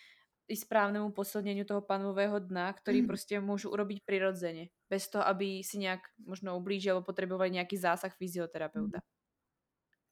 [0.51, 3.07] i správnemu posilneniu toho panového dna, ktorý Mhm.
[3.07, 4.67] prostě môžu urobiť prirodzene.
[4.91, 8.99] Bez toho, aby si nějak možno ublížil alebo potrebovali nějaký zásah fyzioterapeuta.
[8.99, 9.07] Mhm.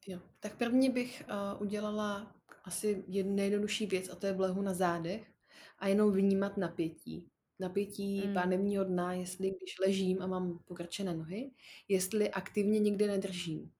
[0.06, 2.34] Jo, tak první bych uh, udělala
[2.64, 5.32] asi jednu nejjednodušší věc a to je v lehu na zádech
[5.78, 7.28] a jenom vnímat napětí.
[7.60, 8.34] Napětí Mm.
[8.34, 11.50] pánevního dna, jestli když ležím a mám pokrčené nohy,
[11.88, 13.72] jestli aktivně nikde nedržím.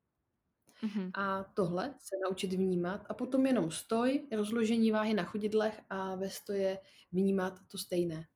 [0.83, 1.11] Mhm.
[1.15, 6.31] A tohle se naučit vnímat a potom jenom stoj, rozložení váhy na chodidlech a ve
[6.31, 6.79] stoje
[7.13, 8.27] vnímat to stejné.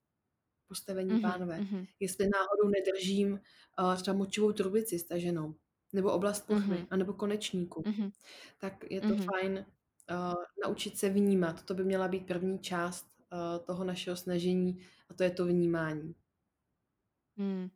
[0.68, 1.20] Postavení Mhm.
[1.22, 1.60] pánové.
[1.60, 1.84] Mhm.
[2.00, 3.32] Jestli náhodou nedržím
[3.80, 5.54] uh, třeba močovou trubici staženou,
[5.92, 6.86] nebo oblast pochvy, Mhm.
[6.90, 8.10] anebo konečníku, Mhm.
[8.58, 9.22] tak je to Mhm.
[9.24, 9.66] fajn
[10.10, 10.34] uh,
[10.66, 11.62] naučit se vnímat.
[11.62, 14.80] To by měla být první část uh, toho našeho snažení
[15.10, 16.14] a to je to vnímání.
[17.36, 17.70] Mm.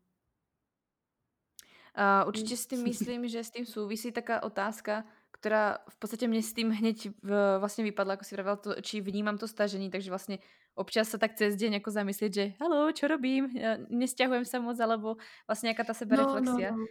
[1.95, 2.28] A Mm.
[2.28, 6.51] určite si tým myslím, že s tým súvisí taká otázka, ktorá v podstate mne s
[6.53, 7.30] tým hneď v,
[7.62, 10.43] vlastne vypadla, ako si vravel, to, či vnímam to stažení, takže vlastne
[10.74, 14.74] občas sa tak cez deň ako zamyslieť, že halo, čo robím, ja nesťahujem sa moc,
[14.82, 15.16] alebo
[15.47, 16.70] vlastne nejaká tá No, no, sebereflexia.
[16.70, 16.89] no.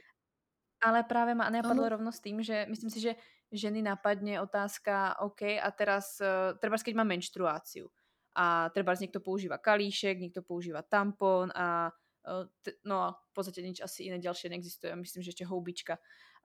[0.81, 1.89] Ale práve ma napadlo Ano.
[1.89, 3.17] rovno s tým, že myslím si, že
[3.49, 7.89] ženy napadne otázka, OK, a teraz, uh, trebárs keď mám menštruáciu
[8.37, 12.06] a trebárs niekto používa kalíšek, niekto používa tampón a uh,
[12.83, 14.91] no a v podstate nič asi iné ďalšie neexistuje.
[14.99, 15.95] Myslím, že ešte houbička,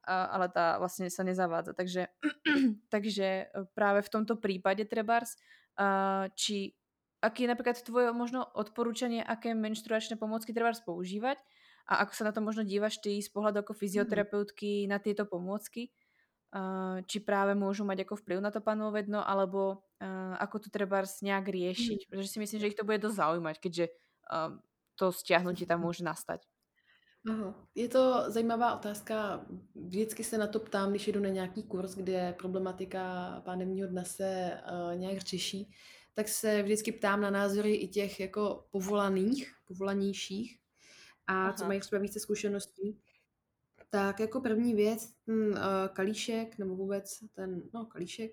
[0.07, 1.74] ale tá vlastne sa nezavádza.
[1.74, 2.11] Takže,
[2.95, 5.39] takže uh, práve v tomto prípade trebárs,
[5.78, 6.74] uh, či
[7.22, 11.39] aký je napríklad tvoje možno odporúčanie, aké menštruačné pomôcky trebárs používať
[11.87, 15.95] a ako sa na to možno dívaš ty z pohľadu ako fyzioterapeutky na tieto pomôcky?
[17.07, 19.87] Či práve môžu mať ako vplyv na to panové dno, alebo
[20.37, 22.11] ako to trebárs nejak riešiť?
[22.11, 23.85] Pretože si myslím, že ich to bude dosť zaujímať, keďže
[25.03, 26.46] to stiahnutie tam môže nastať.
[27.26, 27.55] Aha.
[27.74, 29.46] Je to zajímavá otázka.
[29.74, 33.03] Vždycky se na to ptám, když jdu na nějaký kurz, kde problematika
[33.44, 35.70] pánevního dna se uh, nějak řeší,
[36.14, 40.59] tak se vždycky ptám na názory i těch jako povolaných, povolanějších
[41.26, 41.68] a co Aha.
[41.68, 42.98] mají třeba více zkušeností.
[43.90, 45.59] Tak jako první věc, ten uh,
[45.92, 48.30] kalíšek, nebo vůbec ten, no kalíšek,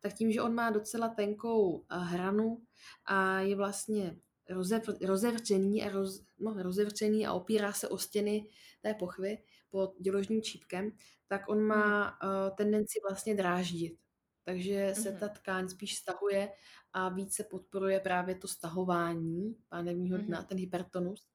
[0.00, 2.62] tak tím, že on má docela tenkou uh, hranu
[3.04, 4.16] a je vlastně
[4.50, 8.46] rozev, rozevřený, a roz, no, rozevřený a opírá se o stěny
[8.80, 9.38] té pochvy
[9.70, 10.92] pod děložním čípkem,
[11.28, 13.98] tak on má uh, tendenci vlastně dráždit.
[14.44, 15.18] Takže se Mhm.
[15.20, 16.52] ta tkáň spíš stahuje
[16.92, 20.46] a více podporuje právě to stahování pánevního dna, Mhm.
[20.46, 21.26] ten hypertonus.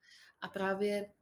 [0.41, 1.13] A právě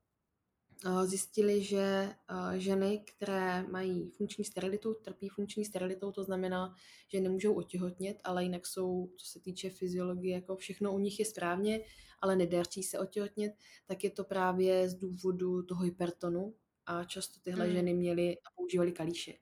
[1.06, 6.76] zjistili, že uh, ženy, které mají funkční sterilitu, trpí funkční sterilitou, to znamená,
[7.08, 11.26] že nemůžou otěhotnět, ale jinak jsou, co se týče fyziologie, jako všechno u nich je
[11.26, 11.82] správně,
[12.22, 13.54] ale nedaří se otěhotnět,
[13.86, 16.56] tak je to právě z důvodu toho hypertonu
[16.86, 17.74] a často tyhle Mm.
[17.74, 19.40] ženy měly a používaly kalíšek.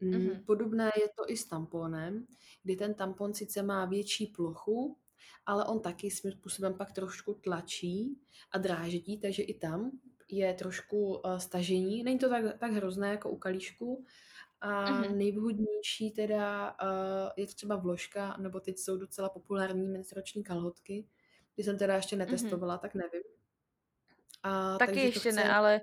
[0.00, 0.42] Mm, Mhm.
[0.46, 2.26] Podobné je to i s tamponem,
[2.62, 4.96] kdy ten tampon sice má větší plochu,
[5.46, 8.18] ale on taky svým způsobem pak trošku tlačí
[8.50, 9.90] a dráždí, takže i tam
[10.28, 12.02] je trošku uh, stažení.
[12.02, 14.04] Není to tak, tak hrozné jako u kalíšku.
[14.60, 15.18] A Mhm.
[15.18, 21.06] nejvhodnější teda uh, je třeba vložka, nebo teď jsou docela populární menstruační kalhotky.
[21.54, 22.24] Když jsem teda ještě Mhm.
[22.24, 23.22] netestovala, tak nevím.
[24.42, 25.40] A Taky takže ešte chce...
[25.42, 25.80] ne, ale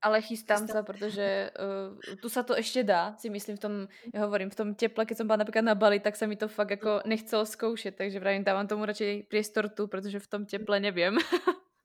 [0.00, 3.74] ale chystám sa, pretože uh, tu sa to ešte dá, si myslím v tom,
[4.16, 6.48] ja hovorím, v tom teple, keď som bola napríklad na Bali, tak sa mi to
[6.48, 10.80] fakt ako nechcelo skoušet, takže vravím, dávam tomu radšej priestor tu, protože v tom teple
[10.80, 11.20] neviem.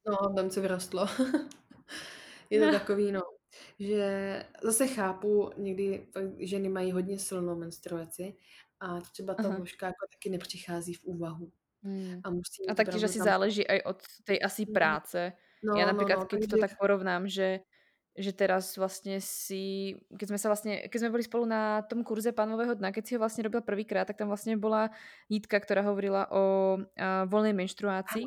[0.07, 1.07] No, tam se vyrostlo.
[2.49, 3.21] je to takový, no,
[3.79, 6.07] že zase chápu, někdy
[6.39, 8.35] ženy mají hodně silnou menstruaci
[8.79, 9.57] a třeba ta Aha.
[9.57, 11.51] vložka jako taky nepřichází v úvahu.
[11.83, 12.21] Hmm.
[12.23, 13.25] A musí A taktiež opravdu asi tam...
[13.25, 14.73] záleží aj od tej asi Mhm.
[14.73, 15.33] práce.
[15.63, 17.59] No, Ja no, napríklad, no, keď to takže tak porovnám, že
[18.15, 22.31] že teraz vlastne si, keď sme sa vlastne, keď sme boli spolu na tom kurze
[22.31, 24.87] pánového dna, keď si ho vlastne robil prvýkrát, tak tam vlastne bola
[25.27, 28.25] Jitka, ktorá hovorila o a, voľnej menštruácii.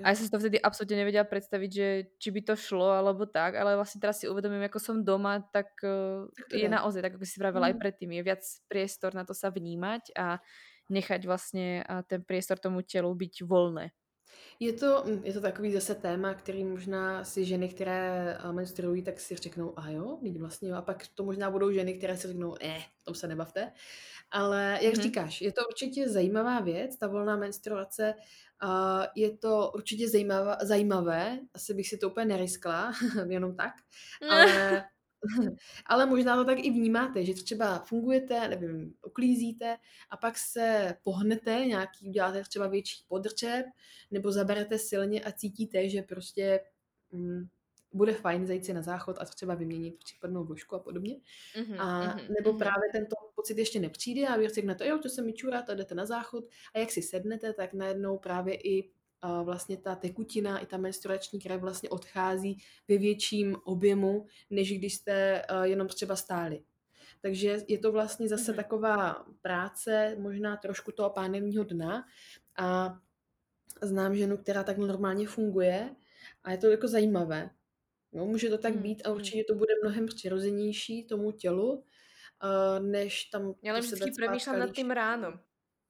[0.00, 3.28] A ja som si to vtedy absolútne nevedela predstaviť, že či by to šlo alebo
[3.28, 7.26] tak, ale vlastne teraz si uvedomím, ako som doma, tak, tak je naozaj, tak ako
[7.28, 7.70] si vravela mm.
[7.74, 10.40] aj predtým, je viac priestor na to sa vnímať a
[10.88, 13.92] nechať vlastne ten priestor tomu telu byť voľné.
[14.60, 19.02] Je to, hm, je to takový zase téma, který možná si ženy, které eh, menstruují,
[19.02, 20.76] tak si řeknou, a jo, teď vlastně jo.
[20.76, 23.72] A pak to možná budou ženy, které si řeknou, eh, tom se nebavte.
[24.30, 25.02] Ale jak mm-hmm.
[25.02, 28.14] říkáš, je to určitě zajímavá věc, ta volná menstruace.
[28.64, 32.92] Uh, je to určitě zajímavá, zajímavé, asi bych si to úplně neriskla,
[33.28, 33.72] jenom tak,
[34.30, 34.84] ale
[35.86, 39.76] Ale možná to tak i vnímáte, že třeba fungujete, nevím, uklízíte
[40.10, 43.66] a pak se pohnete, nějaký uděláte třeba větší podrčep,
[44.10, 46.60] nebo zaberete silně a cítíte, že prostě
[47.12, 47.46] mm,
[47.92, 51.16] bude fajn zajít si na záchod a třeba vyměnit případnou vložku a podobně.
[51.54, 52.58] Mm-hmm, a nebo mm-hmm.
[52.58, 55.94] právě tento pocit ještě nepřijde a vy řeknete, jo, to se mi čurá, a jdete
[55.94, 58.90] na záchod a jak si sednete, tak najednou právě i
[59.42, 62.58] vlastně ta tekutina i ta menstruační krev vlastně odchází
[62.88, 66.62] ve větším objemu, než když jste jenom třeba stáli.
[67.20, 68.56] Takže je to vlastně zase mm-hmm.
[68.56, 72.04] taková práce, možná trošku toho pánevního dna
[72.56, 72.98] a
[73.82, 75.96] znám ženu, která tak normálně funguje
[76.44, 77.50] a je to jako zajímavé.
[78.12, 81.84] No, může to tak mm, být a určitě to bude mnohem přirozenější tomu tělu,
[82.80, 83.54] než tam...
[83.62, 85.40] Já vždycky přemýšlím nad tím ráno.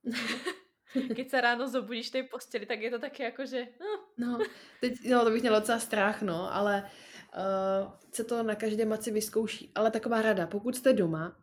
[1.16, 3.66] Keď sa ráno zobudíš tej posteli, tak je to také jako, že...
[3.80, 4.38] No, no
[4.80, 6.90] teď, no to bych měla docela strach, no, ale
[7.36, 9.72] uh, se to na každé maci vyzkouší.
[9.74, 11.36] Ale taková rada, pokud jste doma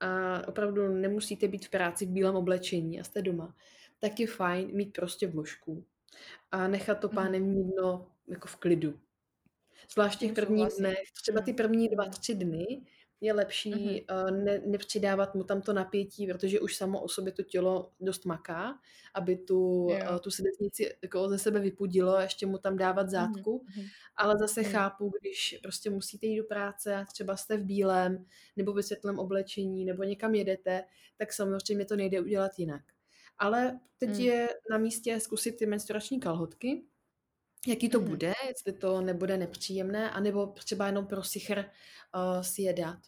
[0.00, 3.54] a opravdu nemusíte být v práci v bílém oblečení a jste doma,
[3.98, 5.84] tak je fajn mít prostě vložku
[6.50, 7.16] a nechat to mhm.
[7.16, 9.00] pánem dno jako v klidu.
[9.92, 11.56] Zvlášť v těch prvních dnech, třeba ty mhm.
[11.56, 12.82] první dva, tři dny,
[13.20, 14.24] je lepší mm-hmm.
[14.24, 18.24] uh, ne, nepřidávat mu tam to napětí, protože už samo o sobě to tělo dost
[18.24, 18.78] maká,
[19.14, 23.10] aby tu, uh, tu sedetnici jako ze sebe vypudilo a ještě mu tam dávat mhm,
[23.10, 23.64] zátku.
[23.64, 23.86] Mm-hmm.
[24.16, 24.72] Ale zase mm-hmm.
[24.72, 29.18] chápu, když prostě musíte jít do práce a třeba jste v bílém nebo ve světlém
[29.18, 30.84] oblečení nebo někam jedete,
[31.16, 32.82] tak samozřejmě to nejde udělat jinak.
[33.38, 34.20] Ale teď mm.
[34.20, 36.84] je na místě zkusit ty menstruační kalhotky,
[37.66, 38.08] jaký to mm-hmm.
[38.08, 42.98] bude, jestli to nebude nepříjemné, anebo třeba jenom pro sichr uh, si je dát.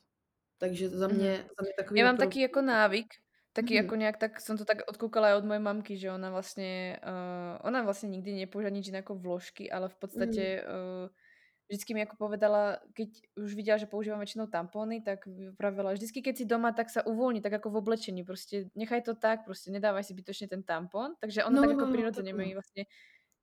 [0.59, 1.37] Takže za mě, mm.
[1.37, 2.01] za mě takový...
[2.01, 3.15] Já mám taky jako návyk,
[3.53, 3.85] taky mm.
[3.85, 7.83] jako nějak tak jsem to tak odkoukala od mojej mamky, že ona vlastně, uh, ona
[7.83, 10.75] vlastně nikdy nepoužila nič jako vložky, ale v podstatě mm.
[11.05, 11.11] uh,
[11.69, 16.37] vždycky mi jako povedala, keď už viděla, že používám většinou tampony, tak vypravila, vždycky keď
[16.37, 20.05] si doma, tak se uvolní, tak jako v oblečení, prostě nechaj to tak, prostě nedávaj
[20.05, 22.85] si bytočně ten tampon, takže ona no, tak jako no, prirodzene mi vlastně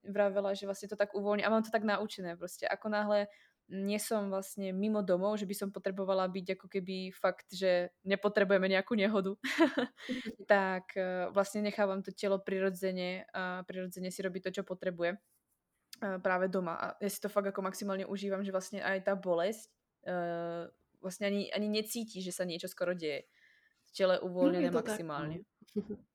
[0.03, 3.27] vravela, že vlastně to tak uvolní a mám to tak naučené prostě, ako náhle
[3.69, 8.65] nie som vlastne mimo domov, že by som potrebovala byť ako keby fakt, že nepotrebujeme
[8.65, 9.37] nejakú nehodu,
[10.49, 15.17] tak e, vlastne nechávam to telo prirodzene a prirodzene si robiť to, čo potrebuje e,
[16.17, 16.81] práve doma.
[16.81, 19.69] A ja si to fakt ako maximálne užívam, že vlastne aj tá bolesť
[20.09, 20.65] uh,
[20.97, 23.29] vlastne ani, ani necítí, že sa niečo skoro deje.
[23.93, 25.45] Tele uvoľnené no, maximálne.
[25.45, 25.95] Tak, no.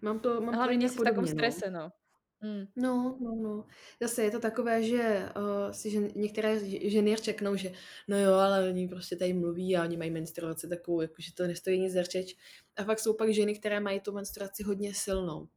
[0.00, 1.30] Mám to, mám Hlavně nie si v takom no.
[1.30, 1.92] strese, no.
[2.40, 2.66] Mm.
[2.76, 3.66] No, no, no.
[4.02, 6.60] Zase je to takové, že uh, si žen, některé
[6.90, 7.72] ženy řeknou, že
[8.08, 11.46] no jo, ale oni prostě tady mluví a oni mají menstruaci takovou, jako, že to
[11.46, 12.36] nestojí nic za řeč.
[12.76, 15.48] A fakt jsou pak ženy, které mají tu menstruaci hodně silnou.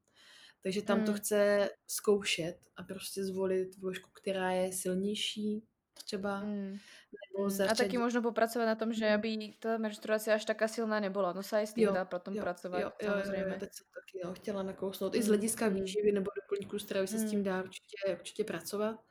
[0.61, 1.05] Takže tam mm.
[1.05, 5.63] to chce zkoušet a prostě zvolit vložku, která je silnější
[6.03, 6.39] třeba.
[6.41, 6.77] Mm.
[7.31, 7.79] Nebo začať...
[7.79, 9.13] A taky možno popracovat na tom, že mm.
[9.15, 11.33] aby ta menstruace až taká silná nebyla.
[11.33, 13.41] No se aj s tím dá potom jo, pracovat, jo, jo, samozřejmě.
[13.41, 15.15] Jo, jo, teď jsem taky jo, chtěla nakousnout.
[15.15, 15.75] I z hlediska mm.
[15.75, 17.27] výživy nebo doplňků stravy se mm.
[17.27, 19.03] s tím dá určitě, určitě pracovat.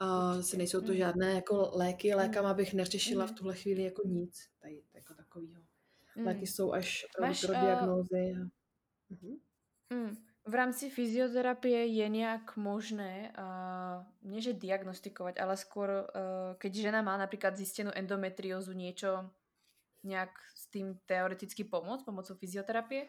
[0.00, 4.48] A zase nejsou to žádné jako léky, lékama bych neřešila v tuhle chvíli jako nic.
[4.62, 5.62] Tady jako takovýho.
[6.24, 8.34] Léky jsou až pro diagnózy.
[8.36, 8.48] A...
[9.14, 9.38] Uh-huh.
[9.90, 10.16] Mm.
[10.42, 16.98] V rámci fyzioterapie je nejak možné, uh, nie že diagnostikovať, ale skôr, uh, keď žena
[16.98, 19.30] má napríklad zistenú endometriózu, niečo
[20.02, 23.06] nejak s tým teoreticky pomôcť pomocou fyzioterapie?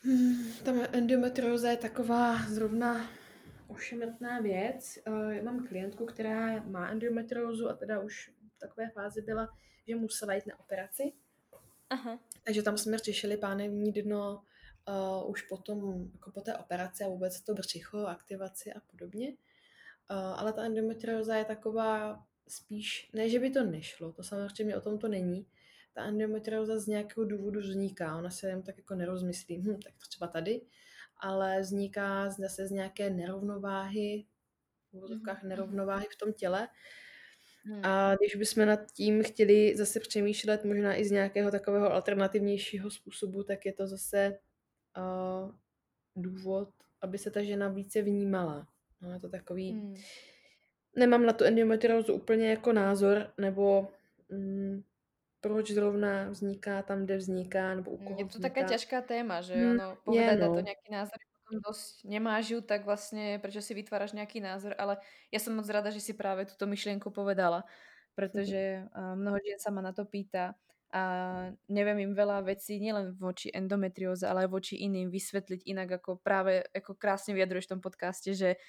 [0.00, 3.04] Hmm, tam endometrióza je taková zrovna
[3.68, 4.98] ošemetná věc.
[5.06, 9.48] Uh, já mám klientku, která má endometriózu a teda už v takové fázi byla,
[9.88, 11.12] že musela jít na operaci.
[11.90, 12.18] Aha.
[12.44, 14.42] Takže tam jsme řešili pánevní dno,
[14.88, 19.28] uh, už potom, jako po té operaci a vůbec to břicho, aktivaci a podobně.
[19.28, 19.36] Uh,
[20.16, 24.98] ale ta endometrióza je taková spíš, ne, že by to nešlo, to samozřejmě o tom
[24.98, 25.46] to není.
[25.92, 30.08] Ta endometrióza z nějakého důvodu vzniká, ona se jen tak jako nerozmyslí, hm, tak to
[30.08, 30.60] třeba tady,
[31.16, 34.24] ale vzniká zase z nějaké nerovnováhy,
[34.90, 35.48] v úvozovkách mhm, mhm.
[35.48, 36.68] nerovnováhy v tom těle.
[37.64, 37.80] Hmm.
[37.84, 43.42] A když bychom nad tím chtěli zase přemýšlet možná i z nějakého takového alternativnějšího způsobu,
[43.42, 44.38] tak je to zase
[44.96, 45.50] uh,
[46.16, 46.68] důvod,
[47.00, 48.66] aby se ta žena více vnímala.
[49.00, 49.72] No, je to takový...
[49.72, 49.94] Hmm.
[50.96, 53.88] Nemám na tu endometriózu úplně jako názor, nebo
[54.28, 54.82] mm,
[55.40, 58.48] proč zrovna vzniká tam, kde vzniká, nebo u koho Je to vzniká.
[58.48, 60.48] taká těžká téma, že hmm, ono, povedať no.
[60.48, 61.18] na to nějaký názor
[61.52, 64.96] potom dosť nemáš ju, tak vlastně prečo si vytváraš nějaký názor, ale
[65.32, 67.64] ja som moc rada, že si právě tuto myšlienku povedala,
[68.14, 70.54] pretože uh, mnoho žien sa ma na to pýta
[70.92, 71.02] a
[71.72, 76.68] neviem im veľa vecí, nielen voči endometrióze, ale aj voči iným vysvetliť inak, ako práve,
[76.76, 78.60] ako krásne vyjadruješ v tom podcaste, že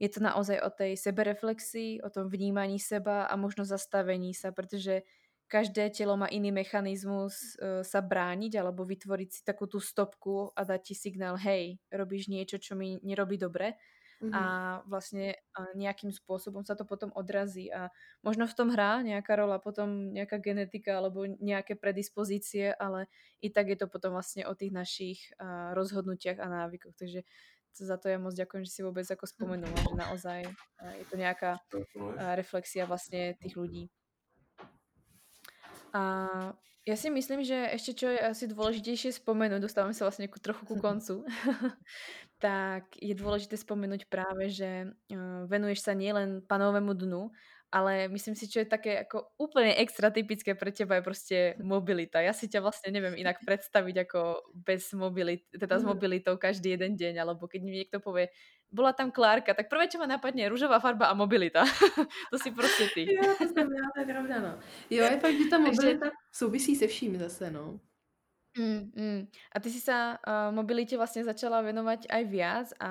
[0.00, 5.08] je to naozaj o tej sebereflexii, o tom vnímaní seba a možno zastavení sa, pretože
[5.48, 10.62] každé telo má iný mechanizmus uh, sa brániť alebo vytvoriť si takú tú stopku a
[10.64, 13.76] dať ti signál, hej, robíš niečo, čo mi nerobí dobre
[14.20, 14.36] mm-hmm.
[14.36, 14.42] a
[14.84, 15.40] vlastne
[15.74, 17.88] nejakým spôsobom sa to potom odrazí a
[18.20, 23.08] možno v tom hrá nejaká rola potom nejaká genetika alebo nejaké predispozície, ale
[23.40, 25.18] i tak je to potom vlastne o tých našich
[25.72, 27.24] rozhodnutiach a návykoch, takže
[27.70, 30.40] za to ja moc ďakujem, že si vôbec ako spomenula, že naozaj
[31.00, 31.62] je to nejaká
[32.34, 33.86] reflexia vlastne tých ľudí.
[35.94, 36.02] A
[36.88, 40.64] ja si myslím, že ešte čo je asi dôležitejšie spomenúť, dostávame sa vlastne ku, trochu
[40.64, 41.28] ku koncu,
[42.44, 47.28] tak je dôležité spomenúť práve, že uh, venuješ sa nielen panovému dnu,
[47.70, 52.18] ale myslím si, čo je také ako úplne extra typické pre teba je proste mobilita.
[52.18, 54.20] Ja si ťa vlastne neviem inak predstaviť ako
[54.52, 55.90] bez mobility, teda s mhm.
[55.94, 58.28] mobilitou každý jeden deň, alebo keď mi niekto povie,
[58.70, 61.62] bola tam Klárka, tak prvé, čo ma napadne, je růžová farba a mobilita.
[62.30, 63.06] to si prostě ty.
[63.14, 64.58] jo, to jsem já, to je pravda, no.
[64.90, 67.80] Jo, je fakt, že ta mobilita souvisí se vším zase, no.
[68.58, 69.20] Mm, mm.
[69.54, 72.90] A ty si sa uh, mobilite vlastne začala venovať aj viac a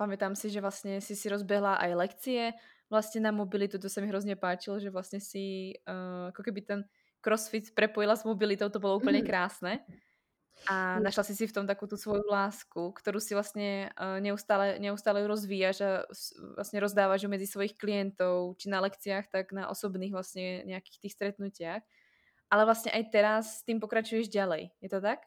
[0.00, 2.56] pamätám si, že vlastne si si rozbehla aj lekcie
[2.94, 6.80] vlastne na mobilitu, to sa mi hrozne páčilo, že vlastne si uh, ako keby ten
[7.18, 9.26] crossfit prepojila s mobilitou, to bolo úplne mm.
[9.26, 9.82] krásne.
[10.70, 14.78] A našla si si v tom takú tú svoju lásku, ktorú si vlastne uh, neustále,
[14.78, 15.90] neustále rozvíjaš a
[16.54, 21.14] vlastne rozdávaš ju medzi svojich klientov, či na lekciách, tak na osobných vlastne nejakých tých
[21.18, 21.82] stretnutiach
[22.54, 24.70] ale vlastně aj teraz s tím pokračuješ ďalej.
[24.80, 25.18] Je to tak?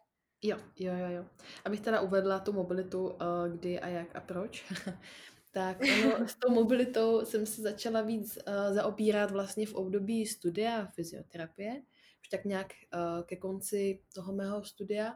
[0.43, 1.25] Jo, jo, jo, jo.
[1.65, 3.17] Abych teda uvedla tu mobilitu, uh,
[3.51, 4.63] kdy a jak a proč,
[5.57, 10.85] tak ono, s tou mobilitou jsem se začala víc uh, zaopírat vlastně v období studia
[10.85, 11.81] fyzioterapie,
[12.21, 15.13] už tak nějak uh, ke konci toho mého studia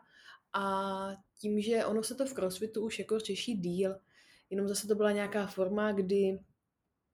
[0.54, 0.64] a
[1.40, 3.96] tím, že ono se to v crossfitu už jako řeší díl,
[4.50, 6.40] jenom zase to byla nějaká forma, kdy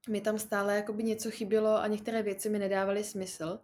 [0.08, 3.58] mi tam stále jakoby něco chybělo a některé věci mi nedávaly smysl.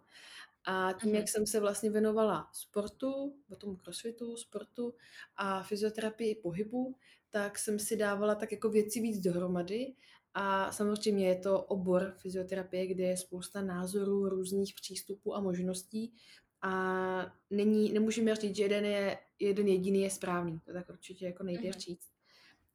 [0.65, 1.15] A tím, mm-hmm.
[1.15, 4.93] jak jsem se vlastně věnovala sportu, tomu crossfitu, sportu
[5.35, 6.95] a fyzioterapii pohybu,
[7.29, 9.93] tak jsem si dávala tak jako věci víc dohromady.
[10.33, 16.13] A samozřejmě je to obor fyzioterapie, kde je spousta názorů, různých přístupů a možností.
[16.61, 20.59] A není, nemůžeme říct, že jeden, je, jeden jediný je správný.
[20.59, 21.79] To tak určitě jako nejde mm-hmm.
[21.79, 22.14] říct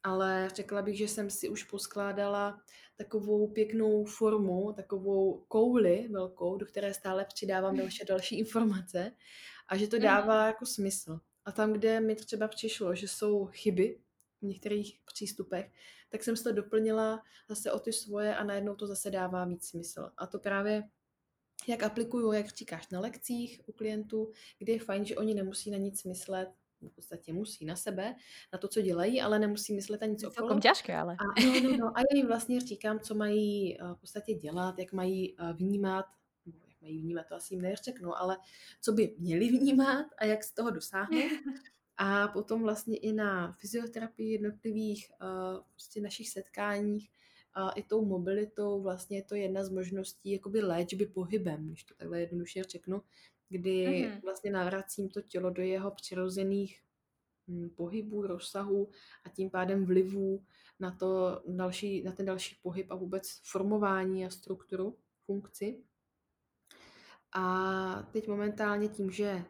[0.02, 2.60] ale řekla bych, že jsem si už poskládala
[2.96, 9.12] takovou pěknou formu, takovou kouli velkou, do které stále přidávám další další informace
[9.68, 10.02] a že to mhm.
[10.02, 11.20] dává jako smysl.
[11.44, 14.00] A tam, kde mi třeba přišlo, že jsou chyby
[14.40, 15.70] v některých přístupech,
[16.08, 19.68] tak jsem se to doplnila zase o ty svoje a najednou to zase dává víc
[19.68, 20.10] smysl.
[20.16, 20.82] A to právě
[21.68, 25.78] jak aplikuju, jak říkáš, na lekcích u klientů, kdy je fajn, že oni nemusí na
[25.78, 26.48] nic myslet,
[26.88, 28.14] v podstatě musí na sebe,
[28.52, 30.34] na to, co dělají, ale nemusí myslet ani nic okolo.
[30.34, 31.16] Celkom těžké, ale.
[31.20, 34.78] A, no, no, no, a já jim vlastně říkám, co mají eh, v podstatě dělat,
[34.78, 36.04] jak mají eh, vnímat,
[36.46, 38.36] jak mají vnímat, to asi jim neřeknu, ale
[38.80, 41.30] co by měli vnímat a jak z toho dosáhnout.
[42.02, 47.10] A potom vlastně i na fyzioterapii jednotlivých uh, prostě našich setkáních
[47.54, 51.94] a i tou mobilitou vlastně je to jedna z možností jakoby léčby pohybem, když to
[51.94, 53.02] takhle jednoduše řeknu,
[53.50, 54.22] kdy mm-hmm.
[54.22, 56.80] vlastně navracím to tělo do jeho přirozených
[57.48, 58.90] hm, pohybů, rozsahů
[59.24, 60.44] a tím pádem vlivů
[60.80, 65.82] na, to další, na ten další pohyb a vůbec formování a strukturu, funkci.
[67.32, 69.44] A teď momentálně tím, že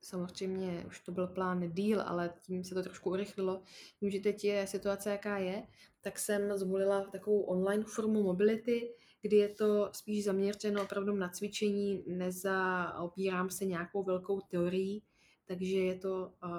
[0.00, 3.62] samozřejmě už to byl plán deal, ale tím se to trošku urychlilo,
[4.00, 5.66] tím, že teď je situace, jaká je,
[6.00, 12.04] tak jsem zvolila takovou online formu mobility, kdy je to spíš zaměřeno opravdu na cvičení,
[12.06, 15.02] nezaopírám se nějakou velkou teorií,
[15.46, 16.50] takže je to uh,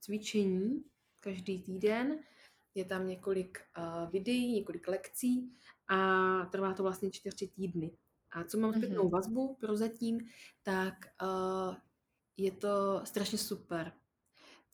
[0.00, 0.84] cvičení
[1.20, 2.18] každý týden,
[2.74, 5.52] je tam několik uh, videí, několik lekcí
[5.88, 5.98] a
[6.44, 7.90] trvá to vlastně čtyři týdny.
[8.32, 9.10] A co mám zpětnou mm-hmm.
[9.10, 10.20] vazbu prozatím,
[10.62, 11.74] tak uh,
[12.36, 13.92] je to strašně super.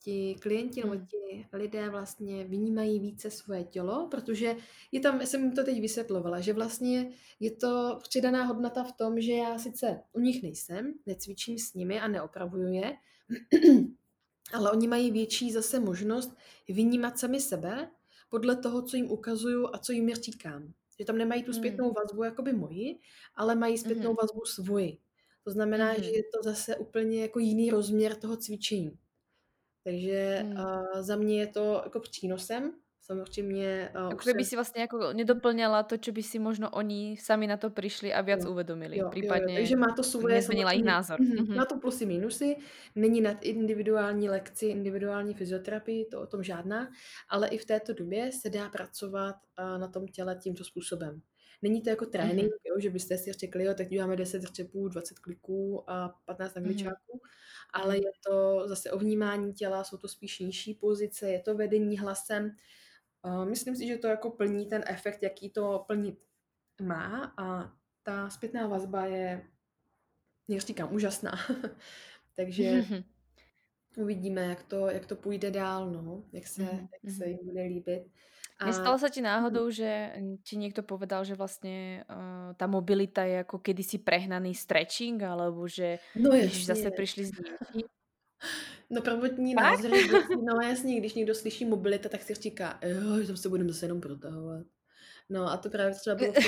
[0.02, 1.06] Ti klienti nebo Hmm.
[1.06, 4.56] ti lidé vlastně vnímají více svoje tělo, protože
[4.92, 8.92] je tam, já jsem jim to teď vysvětlovala, že vlastně je to přidaná hodnota v
[8.92, 12.96] tom, že já sice u nich nejsem, necvičím s nimi a neopravuju je,
[14.52, 16.36] ale oni mají větší zase možnost
[16.68, 17.90] vnímat sami sebe
[18.30, 20.72] podle toho, co jim ukazuju a co jim říkám.
[20.98, 21.60] Že tam nemají tu Hmm.
[21.60, 22.98] zpětnou vazbu jakoby moji,
[23.34, 24.16] ale mají zpětnou Mhm.
[24.22, 24.98] vazbu svoji.
[25.44, 28.98] To znamená, že je to zase úplně jako jiný rozměr toho cvičení.
[29.84, 30.52] Takže Hmm.
[30.56, 32.72] uh, za mě je to jako přínosem.
[33.02, 34.48] Samozřejmě uh, Ako keby se...
[34.50, 38.22] si vlastne ako nedoplňala to, čo by si možno oni sami na to prišli a
[38.22, 38.94] viac Jo, uvedomili.
[38.94, 39.10] jo, jo, jo.
[39.10, 41.18] Prípadne Takže má to svoje nezmenila ich samozřejmě, názor.
[41.20, 41.56] mhm, Mhm.
[41.56, 42.56] má to plusy, minusy.
[42.94, 46.88] Není nad individuální lekci, individuální fyzioterapii, to o tom žádná,
[47.28, 51.20] ale i v této době se dá pracovat uh, na tom těle tímto způsobem.
[51.62, 52.58] Není to jako trénink, Mhm.
[52.64, 56.64] jo, že byste si řekli, jo, tak děláme 10 řepů, 20 kliků a 15 Mhm.
[56.64, 57.20] angličáků,
[57.72, 58.02] ale Mhm.
[58.04, 62.56] je to zase o vnímání těla, jsou to spíš nižší pozice, je to vedení hlasem.
[63.24, 66.18] Uh, myslím si, že to jako plní ten efekt, jaký to plnit
[66.82, 69.46] má a ta zpětná vazba je,
[70.48, 71.32] jak říkám, úžasná.
[72.36, 72.72] Takže
[73.96, 77.28] uvidíme, jak to, jak to půjde dál, no, jak se, Mhm, jak se mhm.
[77.28, 78.02] jim bude líbit.
[78.62, 79.26] A Nestalo sa ti Mhm.
[79.26, 80.14] náhodou, že
[80.46, 85.98] ti niekto povedal, že vlastne uh, tá mobilita je ako kedysi prehnaný stretching, alebo že
[86.14, 87.86] no ježiš, zase prišli s niečím?
[88.90, 89.64] no prvotní Fakt?
[89.70, 93.48] názor je vždycky, no jasně, když někdo slyší mobilita, tak si říká, jo, tam se
[93.48, 94.66] budeme zase jenom protahovat.
[95.32, 96.42] No a to právě třeba bylo v tom.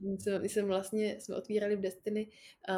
[0.00, 2.28] Když jsme- Když jsem vlastně, jsme otvírali v Destiny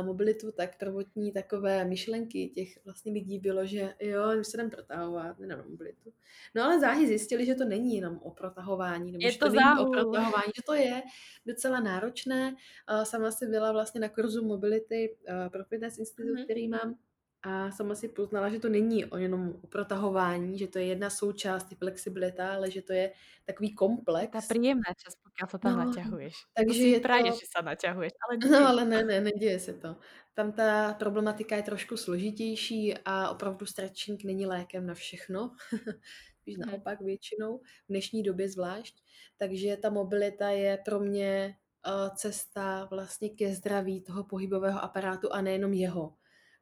[0.01, 4.71] uh, mobilitu, tak prvotní takové myšlenky těch vlastně lidí bylo, že jo, my se jdem
[4.71, 6.13] protahovat, ne na mobilitu.
[6.55, 9.53] No ale záhy zjistili, že to není jenom o protahování, nebo Je že to to
[9.53, 11.03] není o protahování, že to je
[11.47, 12.57] docela náročné.
[12.93, 16.45] Uh, sama si byla vlastně na kurzu mobility uh, pro Fitness Institute, Mhm.
[16.45, 16.99] který mám,
[17.47, 21.11] a sama si poznala, že to není o jenom o protahování, že to je jedna
[21.11, 23.13] součást, flexibilita, ale že to je
[23.47, 24.31] takový komplex.
[24.51, 26.35] príjemná časť, pokiaľ sa tam No, naťahuješ.
[26.59, 27.41] To takže si je praješ, to...
[27.43, 28.67] že sa naťahuješ, ale No deje.
[28.67, 29.97] ale ne, ne, neděje se to.
[30.35, 35.57] Tam ta problematika je trošku složitější a opravdu stretching není lékem na všechno.
[36.41, 39.03] Spíš naopak většinou, v dnešní době zvlášť.
[39.37, 45.41] Takže ta mobilita je pro mě uh, cesta vlastně ke zdraví toho pohybového aparátu a
[45.41, 46.15] nejenom jeho.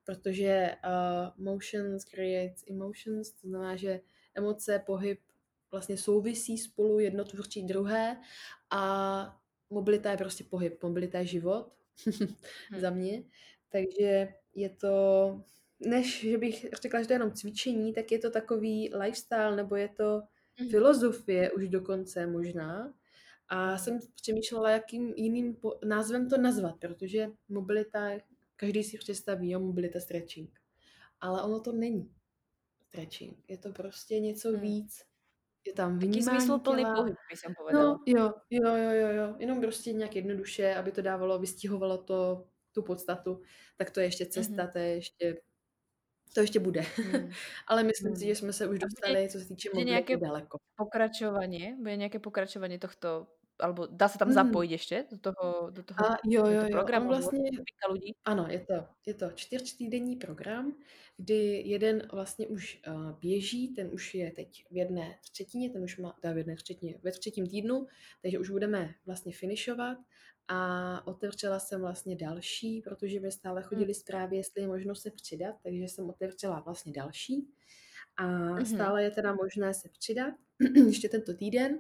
[0.05, 4.01] Protože uh, motions creates emotions, to znamená, že
[4.35, 5.21] emoce, pohyb
[5.71, 8.21] vlastně souvisí spolu jednotvůrčí druhé
[8.71, 9.41] a
[9.71, 11.73] mobilita je prostě pohyb, mobilita je život
[12.79, 13.23] za mě.
[13.73, 14.97] Takže je to,
[15.81, 19.77] než že bych řekla, že to je jenom cvičení, tak je to takový lifestyle, nebo
[19.77, 20.23] je to
[20.61, 20.69] Mhm.
[20.71, 22.95] filozofie už dokonce možná.
[23.49, 28.11] A jsem přemýšlela, jakým jiným názvem to nazvat, protože mobilita,
[28.57, 30.51] každý si představí, jo, mobilita stretching.
[31.21, 32.15] Ale ono to není
[32.89, 33.39] stretching.
[33.49, 34.61] Je to prostě něco Hmm.
[34.61, 35.03] víc.
[35.67, 36.95] Je tam Taký vnímání zmysluplný těla.
[36.97, 37.85] pohyb, by som povedala.
[37.85, 39.27] No, jo, jo, jo, jo, jo.
[39.39, 43.41] Jenom prostě nějak jednoduše, aby to dávalo, vystihovalo to, tu podstatu,
[43.77, 44.73] tak to je ještě cesta, Mhm.
[44.73, 45.37] to je ještě,
[46.35, 46.81] to ještě bude.
[46.81, 47.31] Hmm.
[47.69, 48.29] Ale myslím si, Hmm.
[48.29, 50.59] že jsme se už dostali, co se týče mobility, nějaké daleko.
[50.77, 51.77] Pokračovanie?
[51.81, 53.27] Bude nejaké pokračovanie tohto,
[53.61, 54.35] alebo dá sa tam Mm.
[54.35, 56.71] zapojiť ešte do toho, do toho A jo, jo, tento jo.
[56.75, 57.03] program?
[57.03, 57.51] On alebo vlastně,
[57.91, 58.11] ľudí?
[58.25, 58.75] ano, je to,
[59.07, 60.75] je to čtyřtýdenní program,
[61.17, 65.99] kdy jeden vlastně už uh, běží, ten už je teď v jedné třetině, ten už
[65.99, 67.87] má, teda v jedné třetině, ve třetím týdnu,
[68.23, 69.99] takže už budeme vlastně finišovat
[70.49, 75.57] a otevřela jsem vlastně další, protože mi stále chodili zprávy, jestli je možno se přidat,
[75.63, 77.49] takže jsem otevřela vlastně další
[78.17, 78.67] a Mhm.
[78.67, 80.35] stále je teda možné se přidat
[80.87, 81.79] ještě tento týden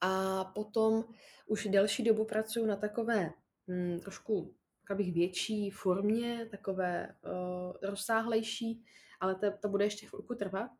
[0.00, 1.04] a potom
[1.46, 3.32] už delší dobu pracuji na takové
[3.68, 4.54] hm, trošku
[4.94, 8.84] bych větší formě, takové uh, rozsáhlejší,
[9.20, 10.70] ale to, to bude ještě chvilku trvat.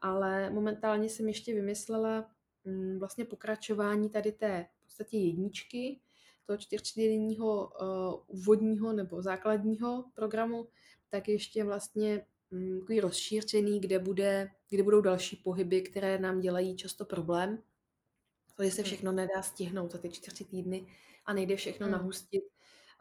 [0.00, 2.30] Ale momentálně jsem ještě vymyslela
[2.64, 6.00] hm, vlastně pokračování tady té v podstatě jedničky,
[6.46, 10.68] toho čtyřdenního uh, úvodního nebo základního programu,
[11.08, 16.76] tak ještě vlastně hm, takový rozšířený, kde, bude, kde budou další pohyby, které nám dělají
[16.76, 17.62] často problém,
[18.62, 18.86] protože se Hmm.
[18.86, 20.86] všechno nedá stihnout za ty čtyři týdny
[21.26, 21.92] a nejde všechno Hmm.
[21.92, 22.42] nahustit.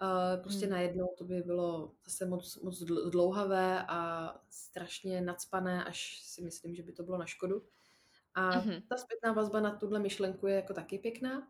[0.02, 0.72] Uh, prostě Hmm.
[0.76, 6.76] najednou to by bylo zase moc, moc dl- dlouhavé a strašně nadspané, až si myslím,
[6.76, 7.66] že by to bylo na škodu.
[8.34, 8.82] A Mhm.
[8.90, 11.48] ta zpětná vazba na tuhle myšlenku je jako taky pěkná,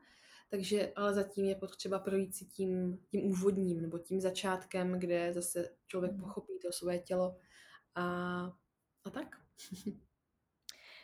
[0.50, 5.70] takže ale zatím je potřeba projít si tím, tím úvodním nebo tím začátkem, kde zase
[5.88, 6.22] člověk Mhm.
[6.22, 7.38] pochopí to svoje tělo
[7.96, 8.06] a,
[9.04, 9.28] a tak.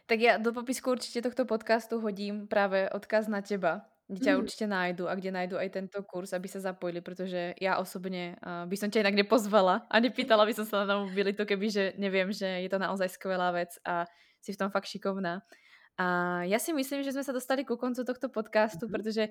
[0.07, 3.83] Tak ja do popisku určite tohto podcastu hodím práve odkaz na teba.
[4.07, 7.75] kde ťa určite nájdu a kde nájdu aj tento kurz, aby sa zapojili, pretože ja
[7.75, 11.67] osobne uh, by som ťa inak nepozvala a nepýtala by som sa na mobilitu, keby
[11.67, 14.07] že neviem, že je to naozaj skvelá vec a
[14.39, 15.43] si v tom fakt šikovná.
[15.99, 18.95] A ja si myslím, že sme sa dostali ku koncu tohto podcastu, mm-hmm.
[18.95, 19.23] pretože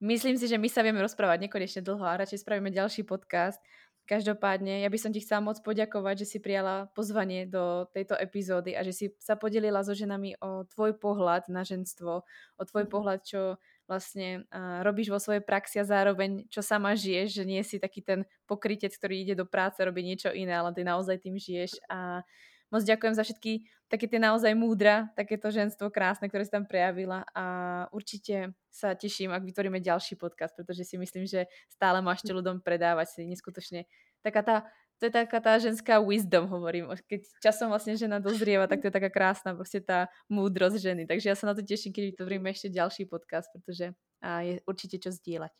[0.00, 3.60] myslím si, že my sa vieme rozprávať nekonečne dlho a radšej spravíme ďalší podcast.
[4.02, 8.74] Každopádne, ja by som ti chcela moc poďakovať, že si prijala pozvanie do tejto epizódy
[8.74, 12.90] a že si sa podelila so ženami o tvoj pohľad na ženstvo, o tvoj mm-hmm.
[12.90, 17.62] pohľad, čo vlastne uh, robíš vo svojej praxi a zároveň čo sama žiješ, že nie
[17.62, 21.38] si taký ten pokrytec, ktorý ide do práce, robí niečo iné, ale ty naozaj tým
[21.38, 22.26] žiješ a
[22.72, 27.28] moc ďakujem za všetky také tie naozaj múdra, takéto ženstvo krásne, ktoré si tam prejavila
[27.36, 27.44] a
[27.92, 32.64] určite sa teším, ak vytvoríme ďalší podcast, pretože si myslím, že stále máš čo ľuďom
[32.64, 33.84] predávať si neskutočne
[34.22, 34.56] taká tá
[35.02, 36.86] to je taká tá ženská wisdom, hovorím.
[37.10, 41.10] Keď časom vlastne žena dozrieva, tak to je taká krásna proste tá múdrosť ženy.
[41.10, 45.10] Takže ja sa na to teším, keď vytvoríme ešte ďalší podcast, pretože je určite čo
[45.10, 45.50] zdieľať.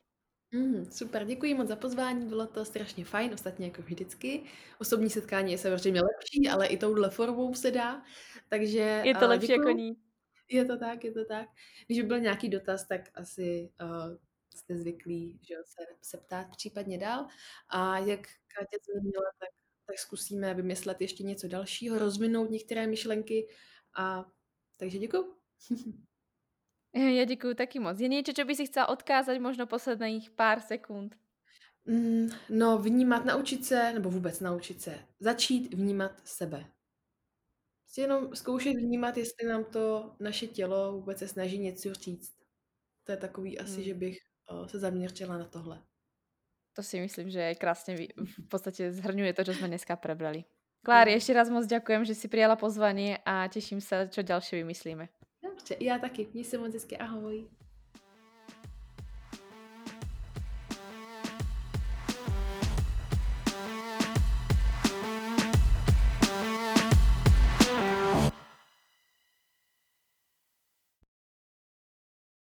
[0.53, 4.43] Mm, super, děkuji moc za pozvání, bylo to strašně fajn, ostatně jako vždycky.
[4.81, 8.03] Osobní setkání je samozřejmě lepší, ale i touhle formou se dá,
[8.49, 9.69] takže Je to lepší děkuju.
[9.69, 9.97] jako ní.
[10.49, 11.49] Je to tak, je to tak.
[11.87, 14.17] Když by byl nějaký dotaz, tak asi uh,
[14.55, 17.27] jste zvyklí že se, se ptát případně dál.
[17.69, 18.21] A jak
[18.57, 19.49] Kátě zmínila, tak,
[19.87, 23.49] tak zkusíme vymyslet ještě něco dalšího, rozvinout některé myšlenky.
[23.97, 24.25] A
[24.77, 25.25] takže děkuji.
[27.19, 27.97] Ja ďakujem taky moc.
[27.97, 31.17] Je niečo, čo by si chcela odkázať možno posledných pár sekund?
[31.89, 36.65] Mm, no, vnímat, naučit se, nebo vůbec naučit se, začít vnímat sebe.
[37.83, 42.33] Prostě jenom zkoušet vnímat, jestli nám to naše tělo vůbec se snaží něco říct.
[43.05, 43.83] To je takový asi, hmm.
[43.83, 45.83] že bych o, se zaměřila na tohle.
[46.73, 50.49] To si myslím, že aj krásne v podstate zhrňuje to, čo sme dneska prebrali.
[50.83, 55.05] Klári, ešte raz moc ďakujem, že si prijala pozvanie a teším sa, čo ďalšie vymyslíme.
[55.43, 56.29] Dobře, já taky.
[56.33, 56.99] Měj se moc hezky.
[56.99, 57.49] Ahoj.